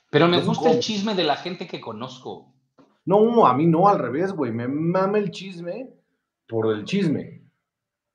[0.09, 2.53] Pero me gusta el chisme de la gente que conozco.
[3.05, 4.51] No, a mí no, al revés, güey.
[4.51, 5.89] Me mama el chisme
[6.47, 7.41] por el chisme.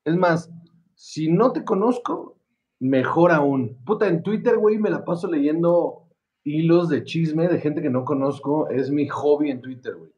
[0.04, 0.50] Es más,
[0.94, 2.36] si no te conozco,
[2.78, 3.78] mejor aún.
[3.84, 6.08] Puta, en Twitter, güey, me la paso leyendo
[6.44, 8.68] hilos de chisme de gente que no conozco.
[8.68, 10.10] Es mi hobby en Twitter, güey.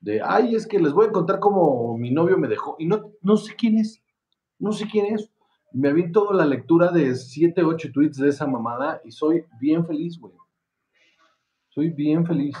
[0.00, 2.76] De, ay, es que les voy a contar cómo mi novio me dejó.
[2.78, 4.02] Y no, no sé quién es.
[4.58, 5.30] No sé quién es.
[5.72, 9.86] Me vi toda la lectura de 7, 8 tweets de esa mamada y soy bien
[9.86, 10.34] feliz, güey.
[11.68, 12.56] Soy bien feliz.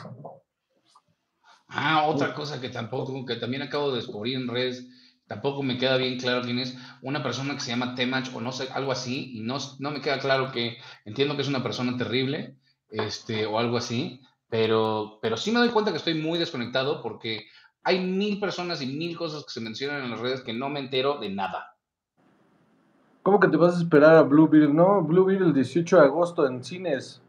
[1.68, 4.88] Ah, otra cosa que tampoco, que también acabo de descubrir en redes,
[5.26, 8.52] tampoco me queda bien claro quién es una persona que se llama Temach o no
[8.52, 11.96] sé, algo así, y no, no me queda claro que, entiendo que es una persona
[11.96, 12.56] terrible,
[12.90, 17.46] este, o algo así, pero, pero sí me doy cuenta que estoy muy desconectado porque
[17.82, 20.80] hay mil personas y mil cosas que se mencionan en las redes que no me
[20.80, 21.74] entero de nada.
[23.22, 24.72] ¿Cómo que te vas a esperar a Blue Beetle?
[24.72, 27.20] No, Blue Beetle el 18 de agosto en cines.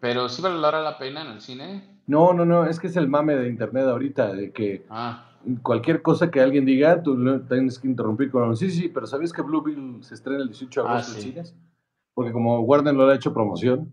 [0.00, 1.88] Pero sí valdrá la pena en el cine.
[2.06, 5.30] No, no, no, es que es el mame de internet ahorita, de que Ah,
[5.62, 9.32] cualquier cosa que alguien diga, tú lo tienes que interrumpir con, sí, sí, pero ¿sabías
[9.32, 11.54] que Blue Beetle se estrena el 18 de Ah, agosto en cines?
[12.12, 13.90] Porque como Warner no le ha hecho promoción.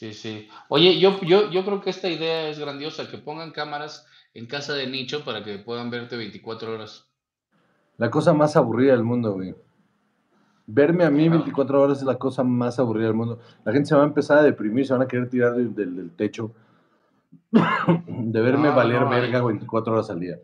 [0.00, 0.48] Sí, sí.
[0.70, 4.72] Oye, yo, yo, yo creo que esta idea es grandiosa, que pongan cámaras en casa
[4.72, 7.06] de nicho para que puedan verte 24 horas.
[7.98, 9.54] La cosa más aburrida del mundo, güey.
[10.66, 11.36] Verme a mí Ajá.
[11.36, 13.40] 24 horas es la cosa más aburrida del mundo.
[13.62, 15.94] La gente se va a empezar a deprimir, se van a querer tirar del, del-
[15.94, 16.54] del techo.
[17.52, 20.38] de verme No, valer no, ahí- verga 24 horas al día.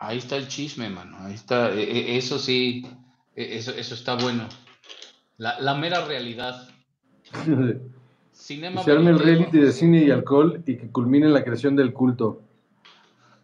[0.00, 1.16] Ahí está el chisme, mano.
[1.20, 1.72] Ahí está.
[1.72, 2.86] E- e- Eso sí,
[3.34, 4.46] E- Eso, eso está bueno.
[5.38, 6.68] La, la mera realidad.
[8.42, 11.92] Cinema se arme el reality de cine y alcohol y que culmine la creación del
[11.92, 12.42] culto.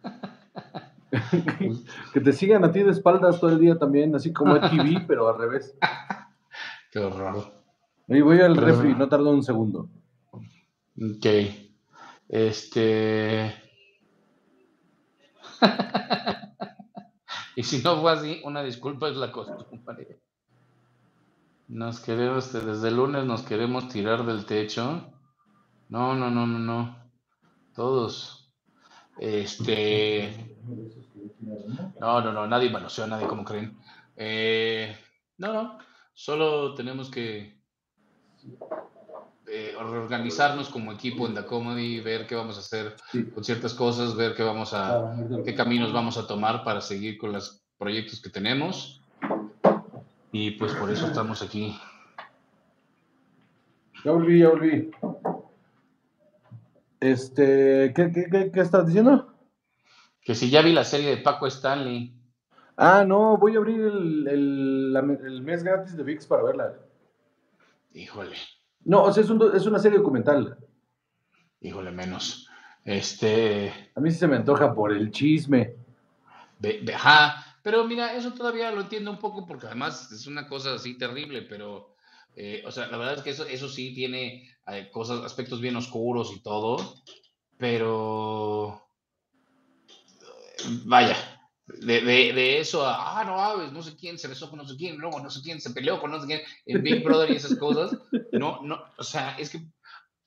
[2.13, 5.05] que te sigan a ti de espaldas todo el día también, así como en TV,
[5.07, 5.73] pero al revés.
[6.91, 7.49] Qué horror.
[8.09, 9.87] Y voy al Pero- refri, no tardo un segundo.
[10.33, 11.25] Ok.
[12.27, 13.53] Este.
[17.55, 20.19] y si no fue así, una disculpa es la costumbre.
[21.69, 25.13] Nos queremos, desde el lunes nos queremos tirar del techo.
[25.89, 27.11] No, no, no, no, no.
[27.75, 28.51] Todos.
[29.19, 30.57] Este.
[31.99, 33.77] No, no, no, nadie manoseó nadie, como creen.
[34.15, 34.97] Eh,
[35.37, 35.77] no, no.
[36.11, 37.61] Solo tenemos que
[39.47, 42.95] eh, reorganizarnos como equipo en The Comedy, ver qué vamos a hacer
[43.31, 45.15] con ciertas cosas, ver qué vamos a,
[45.45, 48.98] qué caminos vamos a tomar para seguir con los proyectos que tenemos.
[50.31, 51.79] Y pues por eso estamos aquí.
[54.05, 54.91] Ya volví, ya volví.
[56.99, 59.33] Este, ¿qué, qué, qué, qué estás diciendo?
[60.21, 62.13] Que si ya vi la serie de Paco Stanley.
[62.77, 66.73] Ah, no, voy a abrir el, el, mes gratis de VIX para verla.
[67.93, 68.35] Híjole,
[68.85, 70.57] No, o sea, es, un es una serie documental.
[71.59, 72.47] híjole menos.
[72.85, 75.75] Este, A mí sí se me antoja por el chisme.
[76.59, 80.47] Ve- ve- ajá, pero mira, eso todavía lo entiendo un poco porque además es una
[80.47, 81.95] cosa así terrible, pero,
[82.35, 85.75] eh, o sea, la verdad es que eso, eso sí tiene eh, cosas, aspectos bien
[85.75, 86.77] oscuros y todo,
[87.57, 88.83] pero,
[90.85, 91.15] vaya,
[91.67, 94.67] de, de- de eso a, ah, no, ah, no sé quién se besó con no
[94.67, 97.29] sé quién, luego no sé quién se peleó con no sé quién, en Big Brother
[97.31, 97.97] y esas cosas,
[98.31, 99.59] no, no, o sea, es que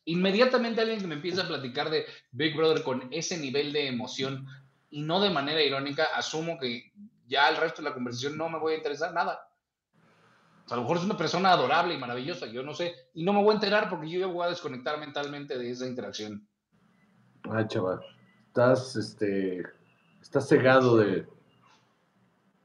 [0.05, 4.47] inmediatamente alguien que me empieza a platicar de Big Brother con ese nivel de emoción
[4.91, 6.93] y no de manera irónica, asumo que
[7.33, 9.49] ya el resto de la conversación no me voy a interesar nada.
[10.65, 13.25] O sea, a lo mejor es una persona adorable y maravillosa, yo no sé, y
[13.25, 16.47] no me voy a enterar porque yo ya voy a desconectar mentalmente de esa interacción.
[17.51, 18.01] Ay, chaval.
[18.47, 19.63] Estás, este,
[20.21, 21.27] estás cegado de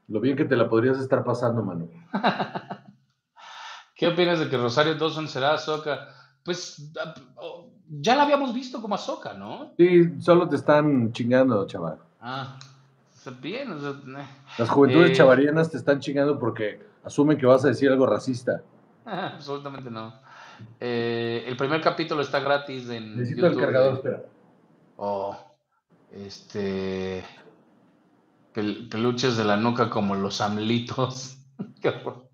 [0.06, 1.88] lo bien que te la podrías estar pasando, mano.
[3.96, 6.08] ¿Qué opinas de que Rosario Dawson será Ahsoka?
[6.44, 7.14] Pues ah,
[7.88, 9.72] ya la habíamos visto como Ahsoka, ¿no?
[9.76, 11.98] Sí, solo te están chingando, chaval.
[12.20, 12.58] Ah,
[13.18, 13.94] sea, bien, o sea.
[14.58, 15.14] Las juventudes Eh.
[15.14, 18.62] chavarianas te están chingando porque asumen que vas a decir algo racista.
[19.04, 20.14] absolutamente no.
[20.80, 24.22] Eh, el primer capítulo está gratis en Necesito el cargador, espera.
[24.96, 25.36] O
[26.12, 27.24] este
[28.54, 31.38] pel- peluches de la nuca como los amlitos.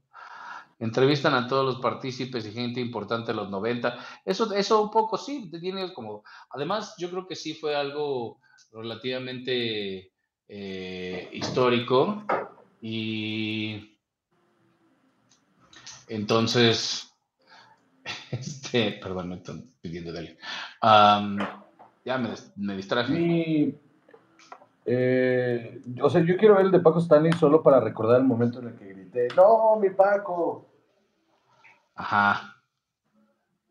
[0.81, 3.97] Entrevistan a todos los partícipes y gente importante de los 90.
[4.25, 6.25] Eso, eso un poco sí, te tienes como.
[6.51, 8.39] Además, yo creo que sí fue algo
[8.73, 10.11] relativamente
[10.49, 12.25] eh, histórico.
[12.81, 13.99] Y
[16.09, 17.13] entonces,
[18.31, 20.37] este, perdón, me están pidiendo de.
[20.81, 21.39] Am,
[22.05, 23.13] ya me, me distraje.
[23.13, 23.75] Mi,
[24.87, 28.59] eh, o sea, yo quiero ver el de Paco Stanley solo para recordar el momento
[28.59, 30.69] en el que grité, ¡No, mi Paco!
[31.95, 32.63] Ajá.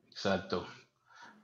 [0.09, 0.65] Exacto.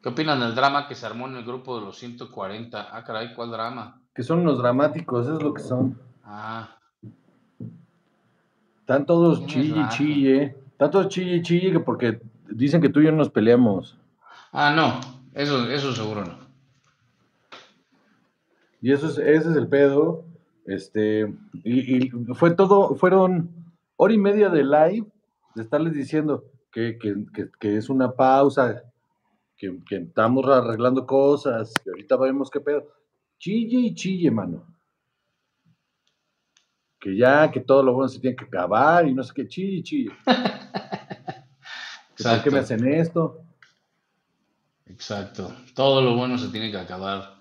[0.02, 2.96] ¿Qué opinan del drama que se armó en el grupo de los 140?
[2.96, 3.99] Ah, caray, ¿cuál drama?
[4.20, 5.98] Que son los dramáticos, es lo que son.
[6.26, 6.76] Ah,
[8.82, 9.90] Están todos chille y razón.
[9.98, 10.44] chille.
[10.74, 13.98] Están todos chille y chille que porque dicen que tú y yo nos peleamos.
[14.52, 15.00] ah, no,
[15.34, 16.34] eso, eso seguro no.
[18.82, 20.26] Y eso es, ese es el pedo.
[20.66, 23.50] Este, y, y fue todo, fueron
[23.96, 25.08] hora y media de live
[25.56, 26.44] de estarles diciendo
[26.74, 28.84] que, que- que- que es una pausa,
[29.56, 32.86] que, que estamos arreglando cosas, que ahorita vemos qué pedo.
[33.40, 34.66] Chille y chille, mano.
[37.00, 39.78] Que ya, que todo lo bueno se tiene que acabar y no sé qué, chille
[39.78, 40.12] y chille.
[42.22, 43.42] ¿Por qué me hacen esto?
[44.88, 45.56] Exacto.
[45.74, 47.38] Todo lo bueno se tiene que acabar.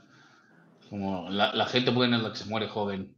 [0.88, 3.14] Como la, la gente buena es la que se muere joven.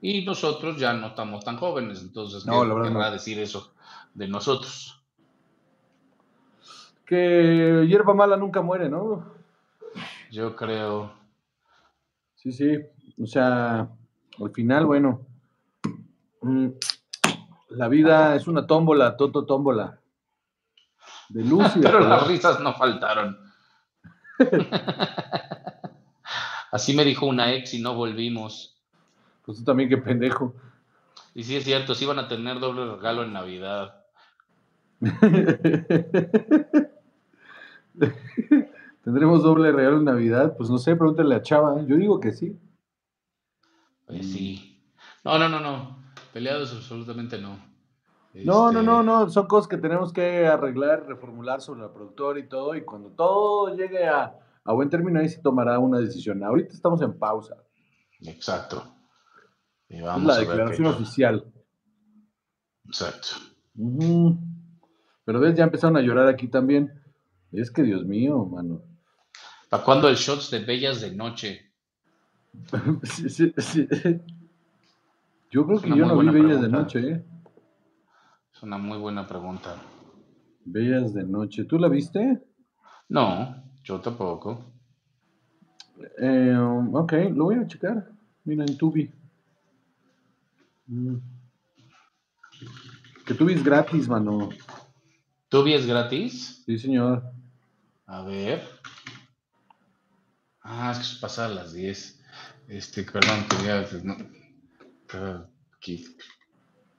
[0.00, 3.12] Y nosotros ya no estamos tan jóvenes, entonces, No, ¿qué la verdad querrá no.
[3.12, 3.74] decir eso
[4.14, 5.02] de nosotros?
[7.04, 9.34] Que hierba mala nunca muere, ¿no?
[10.30, 11.19] Yo creo.
[12.42, 12.78] Sí, sí.
[13.22, 13.86] O sea,
[14.40, 15.26] al final, bueno.
[16.40, 16.68] mm,
[17.70, 20.00] La vida es una tómbola, toto tómbola.
[21.28, 23.36] De luz y de Pero las risas no faltaron.
[26.72, 28.80] Así me dijo una ex y no volvimos.
[29.44, 30.54] Pues tú también, qué pendejo.
[31.34, 33.96] Y sí es cierto, sí iban a tener doble regalo en Navidad.
[39.10, 40.54] ¿Tendremos doble regalo en Navidad?
[40.56, 41.82] Pues no sé, pregúntale a Chava.
[41.84, 42.56] Yo digo que sí.
[44.06, 44.80] Pues sí.
[45.24, 45.98] No, no, no, no.
[46.32, 47.58] Peleados absolutamente no.
[48.34, 52.38] No, no, Este, no, no, son cosas que tenemos que arreglar, reformular sobre la productora
[52.38, 56.44] y todo, y cuando todo llegue a, a buen término, ahí se tomará una decisión.
[56.44, 57.56] Ahorita estamos en pausa.
[58.20, 58.94] Exacto.
[59.88, 61.52] Y Es vamos la a ver declaración oficial.
[62.84, 63.26] Exacto.
[65.24, 66.92] Pero ves, ya empezaron a llorar aquí también.
[67.50, 68.82] Es que Dios mío, mano.
[69.70, 71.70] ¿Para cuándo el shots de Bellas de Noche?
[73.04, 73.88] Sí, sí, sí.
[75.50, 76.68] Yo creo que yo no vi Bellas de.
[76.68, 77.24] Noche, ¿eh?
[78.52, 79.76] Es una muy buena pregunta.
[80.64, 81.64] Bellas de Noche.
[81.64, 82.42] ¿Tú la viste?
[83.08, 84.72] No, yo tampoco.
[86.18, 88.10] Eh, ok, lo voy a checar.
[88.44, 89.08] Mira, en Tubi.
[90.88, 91.16] Mm.
[93.24, 94.48] Que Tubi es gratis, mano.
[95.48, 96.64] ¿Tubi es gratis?
[96.66, 97.22] Sí, señor.
[98.06, 98.62] A ver.
[100.72, 102.22] Ah, es que se pasa a las 10.
[102.68, 103.84] Este, perdón, quería.
[104.04, 104.16] No,
[105.14, 105.44] ah,
[105.76, 106.06] aquí.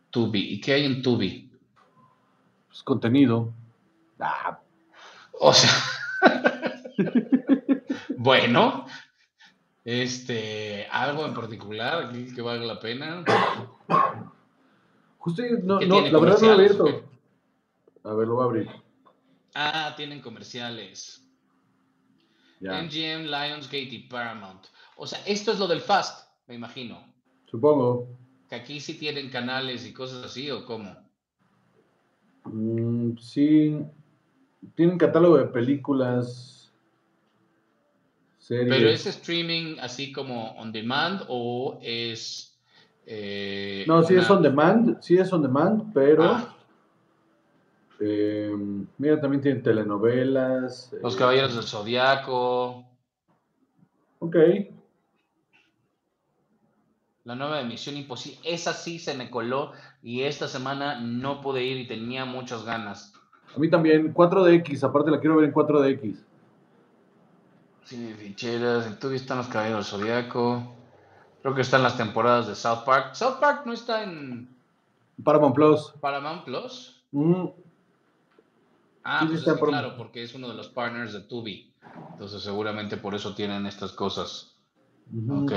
[0.10, 0.56] Tubi.
[0.56, 1.50] ¿Y qué hay en Tubi?
[2.70, 3.54] Es contenido.
[4.20, 4.60] Ah,
[5.40, 5.72] O sea.
[8.18, 8.86] bueno.
[9.86, 13.24] Este, algo en particular que valga la pena.
[15.18, 17.04] justo no, ¿Qué no, la verdad no lo he abierto.
[18.04, 18.70] A ver, lo voy a abrir.
[19.56, 21.26] Ah, tienen comerciales.
[22.62, 24.68] Ya, MGM, Lionsgate y Paramount.
[24.96, 27.04] O sea, esto es lo del Fast, me imagino.
[27.50, 28.08] supongo.
[28.50, 30.96] Que aquí sí tienen canales y cosas así, ¿o cómo?
[32.46, 33.84] Mm, sí.
[34.76, 36.72] Tienen catálogo de películas,
[38.38, 38.70] series.
[38.70, 42.60] Pero es streaming así como on demand o es.
[43.06, 46.51] eh, No, sí es on demand, sí es on demand, pero Ah,
[48.04, 48.52] eh,
[48.98, 50.92] mira, también tienen telenovelas.
[51.02, 52.84] Los eh, Caballeros del Zodiaco.
[54.20, 54.36] Ok,
[57.24, 58.40] La nueva emisión Imposible.
[58.44, 59.72] Esa sí se me coló
[60.02, 63.14] y esta semana no pude ir y tenía muchas ganas.
[63.56, 66.16] a mí también, 4DX, aparte la quiero ver en 4DX.
[67.84, 68.88] Sí, ficheras.
[68.88, 70.74] En Tubi están los Caballeros del Zodiaco.
[71.42, 73.14] Creo que están las temporadas de South Park.
[73.14, 74.48] South Park no está en
[75.24, 75.94] Paramount Plus.
[76.00, 77.04] Paramount Plus.
[77.12, 77.48] Mm,
[79.04, 81.74] Ah, pues está es claro, porque es uno de los partners de Tubi.
[82.12, 84.56] Entonces seguramente por eso tienen estas cosas.
[85.12, 85.44] ujú.
[85.46, 85.52] Ok.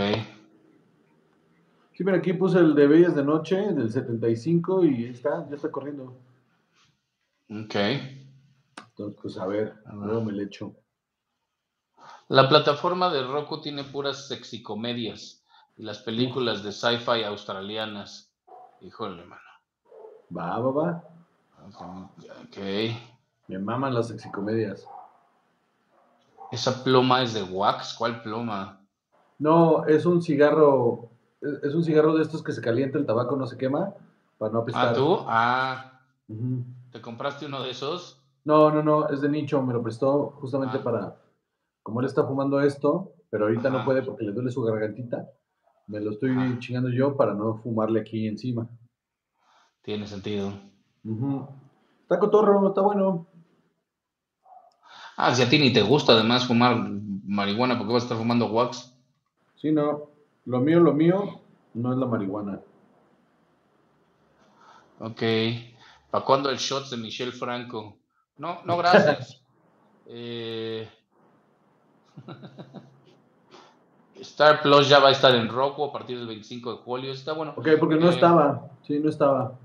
[1.93, 5.71] Sí, mira, aquí puse el de Bellas de Noche del 75 y está, ya está
[5.71, 6.17] corriendo.
[7.51, 7.75] Ok.
[7.75, 10.07] Entonces, pues a ver, A ver.
[10.07, 10.75] luego me le echo.
[12.29, 15.45] La plataforma de Roku tiene puras sexicomedias
[15.77, 18.33] y las películas de sci-fi australianas.
[18.81, 19.43] Híjole, mano.
[20.37, 21.05] Va, va, va.
[21.67, 23.14] Ok.
[23.49, 24.87] Me maman las sexicomedias.
[26.51, 27.95] Esa pluma es de wax.
[27.99, 28.81] ¿Cuál pluma?
[29.39, 33.47] No, es un cigarro, es, un cigarro de estos que se calienta, el tabaco no
[33.47, 33.93] se quema,
[34.39, 34.89] para no apestar.
[34.89, 35.19] Ah, tú.
[35.27, 35.91] Ah.
[36.91, 38.23] ¿te compraste uno de esos?
[38.45, 40.85] No, no, no, es de nicho, me lo prestó justamente Ah.
[40.85, 41.17] para,
[41.83, 45.29] como él está fumando esto, pero ahorita no puede porque le duele su gargantita,
[45.89, 46.59] me lo estoy Ajá.
[46.61, 48.69] chingando yo para no fumarle aquí encima.
[49.83, 50.53] Tiene sentido.
[52.03, 53.27] Está cotorro, está bueno.
[55.17, 56.77] Ah, si a ti ni te gusta además fumar
[57.27, 58.93] marihuana, ¿por qué vas a estar fumando wax?
[59.57, 60.09] Sí, no,
[60.47, 61.41] lo mío, lo mío
[61.75, 62.61] no es la marihuana.
[64.99, 65.23] Ok.
[66.11, 67.97] ¿Para cuándo el shots de Michelle Franco?
[68.39, 69.41] No, no, gracias.
[70.07, 70.87] Eh,
[74.21, 77.11] Star Plus ya va a estar en Roku a partir del 25 de julio.
[77.11, 77.55] Está bueno.
[77.57, 79.59] Ok, porque no Eh, estaba, sí, no estaba.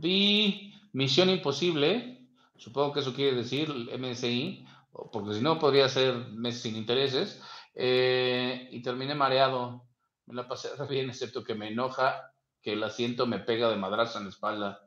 [0.00, 2.19] Vi Misión Imposible.
[2.60, 4.66] Supongo que eso quiere decir MSI,
[5.10, 7.40] porque si no podría ser meses sin intereses.
[7.74, 9.82] Eh, y terminé mareado.
[10.26, 14.18] Me la pasé bien, excepto que me enoja que el asiento me pega de madrazo
[14.18, 14.86] en la espalda.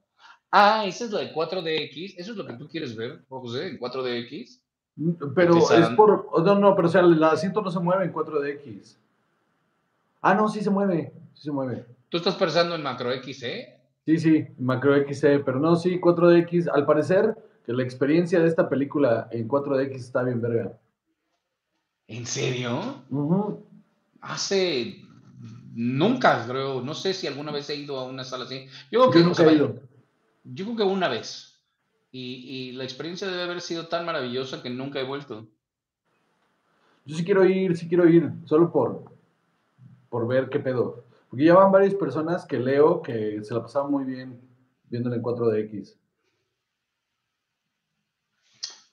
[0.52, 2.14] Ah, esa es la de 4DX.
[2.18, 4.60] ¿Eso es lo que tú quieres ver, José, en 4DX?
[5.34, 8.14] Pero es por, oh, no, no, pero o sea, el asiento no se mueve en
[8.14, 8.98] 4DX.
[10.22, 11.88] Ah, no, sí se mueve, sí se mueve.
[12.10, 13.80] Tú estás pensando en Macro X, ¿eh?
[14.06, 16.70] Sí, sí, Macro XC, pero no, sí, 4DX.
[16.72, 17.36] Al parecer,
[17.66, 20.78] que la experiencia de esta película en 4DX está bien verga.
[22.08, 23.04] ¿En serio?
[23.10, 23.66] Ujú.
[24.22, 25.02] Hace
[25.74, 28.68] nunca, creo, no sé si alguna vez he ido a una sala así.
[28.92, 29.76] Yo creo que, Yo nunca he ido.
[30.44, 31.50] yo creo que una vez.
[32.12, 35.48] Y, y la experiencia debe haber sido tan maravillosa que nunca he vuelto.
[37.06, 39.04] Yo sí quiero ir, sí quiero ir, solo por,
[40.10, 41.06] por ver qué pedo.
[41.30, 44.40] Porque ya van varias personas que leo que se la pasaban muy bien
[44.90, 45.96] viéndola en 4DX.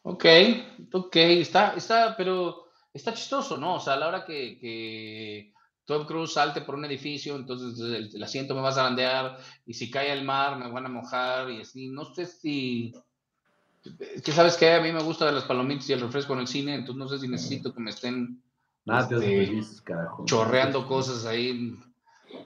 [0.02, 0.24] Ok,
[0.92, 3.74] ok, está, está, pero está chistoso, ¿no?
[3.76, 5.52] O sea, a la hora que, que
[5.84, 9.74] Tom Cruise salte por un edificio, entonces el, el asiento me va a zarandear, y
[9.74, 12.94] si cae al mar me van a mojar, y así, no sé si...
[14.24, 16.74] Que sabes que a mí me gusta las palomitas y el refresco en el cine,
[16.74, 18.42] entonces no sé si necesito que me estén
[18.84, 19.82] Nada, Este, feliz,
[20.24, 21.78] chorreando cosas ahí.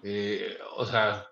[0.02, 1.26] eh, o sea,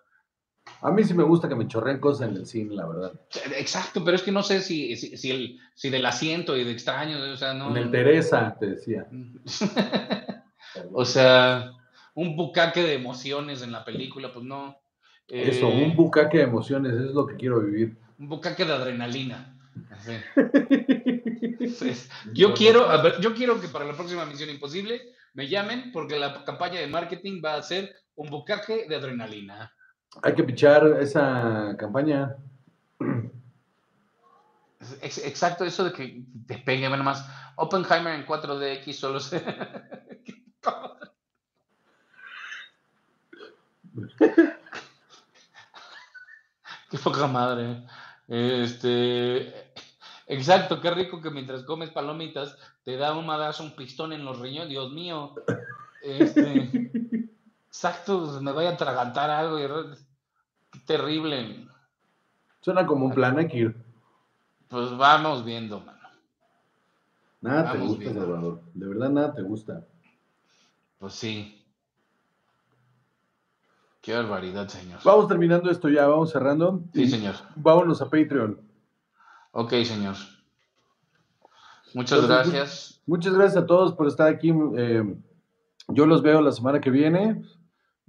[0.82, 3.12] A mí sí me gusta que me chorreen cosas en el cine, la verdad.
[3.56, 6.72] exacto, pero es que no sé si, si, si el, si del asiento y de
[6.72, 7.70] extraño, o sea, no.
[7.70, 9.06] En el Teresa, te decía.
[10.92, 11.70] o sea,
[12.14, 14.76] un bucaque de emociones en la película, pues no.
[15.28, 17.96] Eso, Eh, un bucaque de emociones, es lo que quiero vivir.
[18.18, 19.56] un bucaque de adrenalina.
[22.32, 25.00] Yo quiero, a ver, yo quiero que para la próxima Misión Imposible
[25.32, 29.72] me llamen porque la campaña de marketing va a ser un bucaque de adrenalina.
[30.22, 32.36] Hay que pichar esa campaña.
[35.00, 37.26] Ex- Exacto, eso de que te pegue, bueno, más.
[37.56, 39.42] Oppenheimer en 4DX solo se.
[46.90, 47.84] Qué poca madre.
[48.28, 49.72] Este.
[50.26, 54.38] Exacto, qué rico que mientras comes palomitas te da un madrazo, un pistón en los
[54.38, 54.70] riñones.
[54.70, 55.34] Dios mío.
[56.02, 57.30] Este.
[57.72, 59.58] Exacto, me vaya a atragantar algo.
[59.58, 59.96] y-
[60.70, 61.66] Qué terrible.
[62.60, 63.74] Suena como un plan, ir.
[64.68, 65.98] Pues vamos viendo, mano.
[67.40, 68.20] Nada te gusta, viendo.
[68.20, 68.60] Salvador.
[68.74, 69.86] De verdad, nada te gusta.
[70.98, 71.64] Pues sí.
[74.02, 75.00] Qué barbaridad, señor.
[75.02, 76.82] Vamos terminando esto ya, vamos cerrando.
[76.92, 77.34] Sí, señor.
[77.56, 78.60] Vámonos a Patreon.
[79.52, 80.16] Ok, señor.
[81.94, 83.00] Muchas Entonces, gracias.
[83.06, 84.52] Muchas gracias a todos por estar aquí.
[84.76, 85.16] eh,
[85.88, 87.42] yo los veo la semana que viene.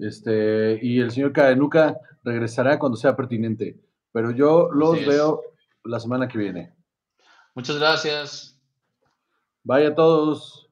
[0.03, 3.79] Este, y el señor Cadenuca regresará cuando sea pertinente.
[4.11, 5.07] Pero yo los Así es.
[5.07, 5.41] veo
[5.83, 6.73] la semana que viene.
[7.55, 8.59] Muchas gracias.
[9.63, 10.62] Vaya a todos.